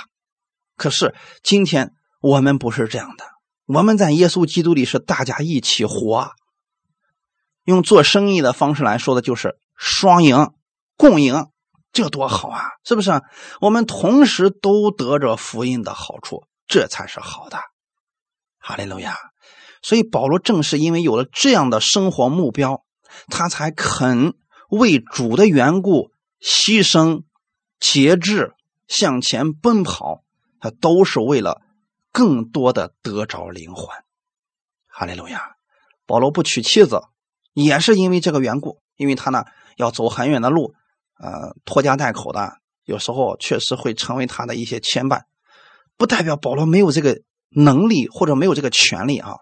[0.76, 3.26] 可是今天我们不是这样的。
[3.68, 6.32] 我们在耶稣基督里是大家一起活，
[7.64, 10.52] 用做生意的方式来说的就是双赢、
[10.98, 11.48] 共赢，
[11.94, 12.72] 这多好啊！
[12.84, 13.22] 是不是？
[13.62, 17.60] 我们同时都得着福音的好处，这才是好的。
[18.62, 19.18] 哈利路亚！
[19.82, 22.86] 所以保罗正是因为有了这样的生活目标，
[23.28, 24.36] 他才肯
[24.70, 27.24] 为主的缘故牺牲、
[27.80, 28.54] 节制、
[28.88, 30.24] 向前奔跑，
[30.60, 31.62] 他都是为了。
[32.14, 33.88] 更多的得着灵魂，
[34.88, 35.56] 哈利路亚！
[36.06, 37.04] 保罗不娶妻子，
[37.54, 39.46] 也是因为这个缘故，因为他呢
[39.78, 40.74] 要走很远的路，
[41.18, 45.22] 呃，拖家带口的，有时候确实会成为他的一些牵绊。
[45.96, 47.22] 不代表保罗没有这个
[47.52, 49.36] 能力或者没有这个权利啊，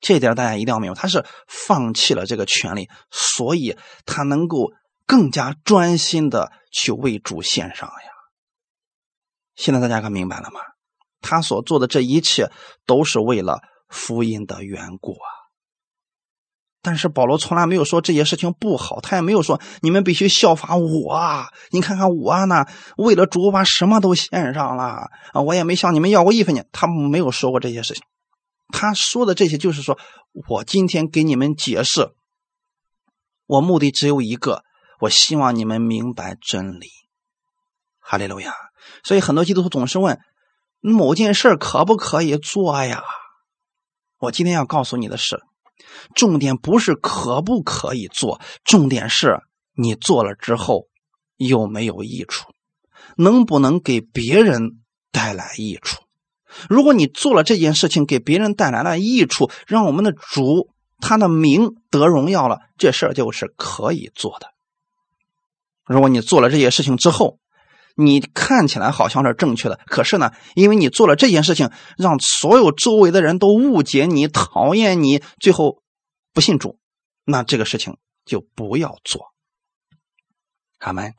[0.00, 3.76] 这点大家一定要明白，他是放弃了这个权利，所以
[4.06, 4.72] 他能够
[5.06, 8.10] 更加专心的去为主献上呀。
[9.56, 10.60] 现在大家可明白了吗？
[11.20, 12.50] 他所做的这一切
[12.84, 15.43] 都是为了福音的缘故啊！
[16.84, 21.48] 但是保罗从来没有说这些事情不好，他也没有说你们必须效法我啊！
[21.70, 22.66] 你看看我呢，
[22.98, 25.40] 为了主把什么都献上了啊！
[25.40, 28.04] 我也没向你们要过一分钱，他没有说过这些事情。
[28.68, 29.98] 他说的这些就是说
[30.48, 32.10] 我今天给你们解释，
[33.46, 34.62] 我目的只有一个，
[35.00, 36.88] 我希望你们明白真理。
[37.98, 38.52] 哈利路亚！
[39.02, 40.20] 所以很多基督徒总是问。
[40.86, 43.02] 某件事可不可以做呀？
[44.18, 45.40] 我今天要告诉你的是，
[46.14, 49.40] 重点不是可不可以做，重点是
[49.74, 50.88] 你做了之后
[51.36, 52.52] 有没有益处，
[53.16, 56.02] 能不能给别人带来益处。
[56.68, 60.70] 如果你做了这件事情给别人带来了益处，让我们的主
[61.00, 64.48] 他的名得荣耀了，这事儿就是可以做的。
[65.84, 67.38] 如果你做了这些事情之后，
[67.96, 75.80] 你看起来好像是正确的，可是呢，因为你做了这件事情，让所有周围的人都误解你、讨厌你，最后
[76.32, 76.80] 不信主，
[77.24, 79.32] 那这个事情就不要做。
[80.80, 81.14] 阿门，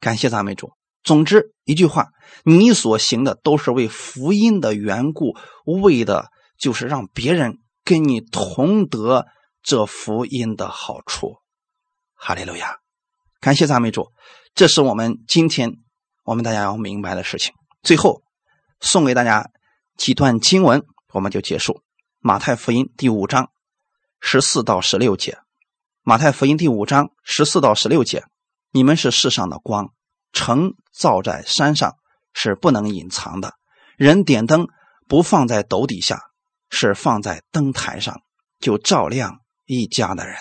[0.00, 0.72] 感谢赞美主。
[1.04, 2.08] 总之一句话，
[2.44, 9.26] 你所行的都是为福音的缘故，为的就是让别人跟你同得
[9.62, 11.36] 这福音的好处。
[12.14, 12.78] 哈利路亚，
[13.40, 14.10] 感谢赞美主。
[14.56, 15.76] 这是我们今天。
[16.30, 17.52] 我们大家要明白的事情，
[17.82, 18.22] 最后
[18.80, 19.50] 送给大家
[19.96, 21.82] 几段经文，我们就结束。
[22.20, 23.50] 马太福音第五章
[24.20, 25.38] 十四到十六节，
[26.02, 28.26] 马太福音第五章十四到十六节，
[28.70, 29.92] 你们是世上的光，
[30.32, 31.96] 城造在山上
[32.32, 33.54] 是不能隐藏的。
[33.96, 34.68] 人点灯
[35.08, 36.30] 不放在斗底下，
[36.70, 38.22] 是放在灯台上，
[38.60, 40.36] 就照亮一家的人。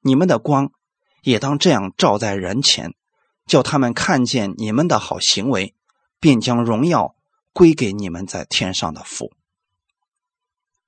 [0.00, 0.70] 你们的光
[1.20, 2.94] 也当这样照在人前，
[3.46, 5.74] 叫他们看见你们的好行为，
[6.20, 7.14] 便将荣耀
[7.52, 9.32] 归给你们在天上的父。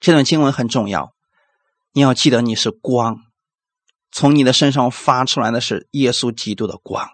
[0.01, 1.15] 这段经文很重要，
[1.93, 3.23] 你要记得你是光，
[4.11, 7.09] 从你的身上发出来的是耶稣基督的光。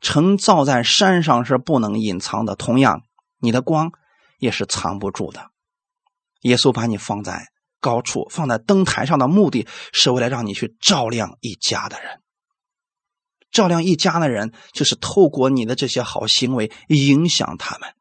[0.00, 3.04] 城造在山上是不能隐藏的，同样，
[3.38, 3.92] 你的光
[4.38, 5.50] 也是藏不住的。
[6.42, 7.48] 耶稣把你放在
[7.80, 12.20] 高处，放在灯台上的目的是为了让你去照亮一家的人。
[13.54, 17.94] 照亮一家的人，就是透过你的这些好行为影响他们。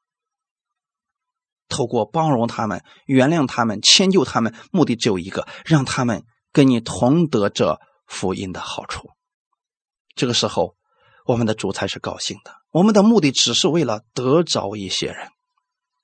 [1.69, 9.11] 透过包容他们、原谅他们、迁就他们，目的只有一个：让他们跟你同得这福音的好处。
[10.15, 10.75] 这个时候，
[11.25, 12.51] 我们的主才是高兴的。
[12.71, 15.29] 我们的目的只是为了得着一些人，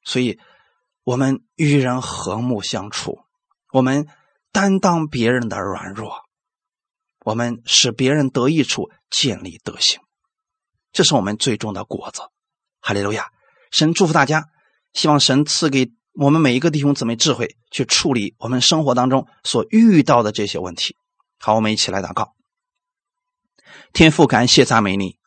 [0.03, 0.39] 所以，
[1.03, 3.19] 我们与人和睦相处，
[3.73, 4.07] 我们
[4.51, 6.13] 担当别人的软弱，
[7.29, 9.99] 我们使别人得益处，建立德行，
[10.91, 12.23] 这是我们最终的果子。
[12.81, 13.27] 哈利路亚！
[13.69, 14.45] 神祝福大家。
[14.93, 20.95] 希望神赐给我们每一个弟兄姊妹智慧，去处理我们生活当中所遇到的这些问题。
[21.37, 22.33] 好，我们一起来祷告。
[23.93, 25.19] 天父，感谢赞美你，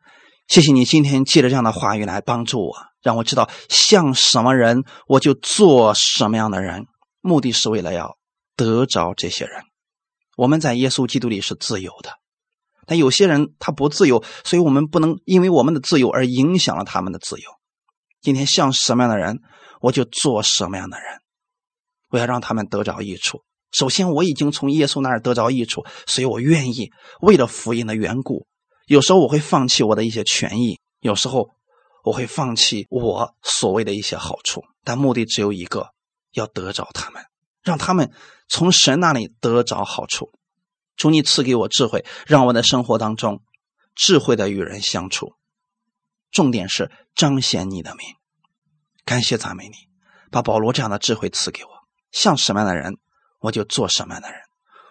[0.48, 6.86] 谢谢你今天借着这样的话语来帮助我，让我知道像什么人我就做什么样的人，
[7.20, 8.18] 目的是为了要
[8.56, 9.62] 得着这些人。
[10.36, 12.10] 我们在耶稣基督里是自由的，
[12.86, 17.50] 但有些人他不自由，所以我们不能因为我们的自由而影响了他们的自由。
[18.20, 19.40] 今天像什么样的人，
[19.80, 21.20] 我就做什么样的人。
[22.08, 23.42] 我要让他们得着益处。
[23.72, 28.46] 首先，我已经从耶稣那儿得着益处，所以我愿意为了福音的缘故，
[28.86, 31.48] 有时候我会放弃我的一些权益，有时候
[32.04, 35.88] 我会放弃我所谓的一些好处，但目的只有一个：
[36.32, 37.24] 要得着他们，
[37.62, 38.12] 让他们
[38.52, 40.30] 从神那里得着好处。
[40.98, 43.42] 求你赐给我智慧，让我的生活当中
[43.94, 45.32] 智慧的与人相处。
[46.30, 48.06] 重点是彰显你的名，
[49.06, 49.74] 感谢赞美你，
[50.30, 51.70] 把保罗这样的智慧赐给我，
[52.10, 52.98] 像什么样的人，
[53.40, 54.38] 我就做什么样的人。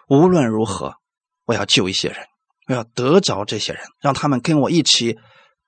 [0.08, 0.96] 无论如何，
[1.44, 2.26] 我要救一些人，
[2.66, 5.16] 我要得着这些人，让他们跟我一起，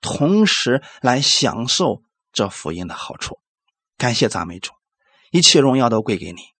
[0.01, 2.01] 同时来享受
[2.33, 3.39] 这福音的好处。
[3.97, 4.73] 感谢赞美主，
[5.31, 6.54] 一切荣耀都归给你。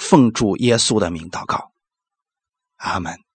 [0.00, 1.72] 奉主耶稣的名祷告，
[2.76, 3.29] 阿门。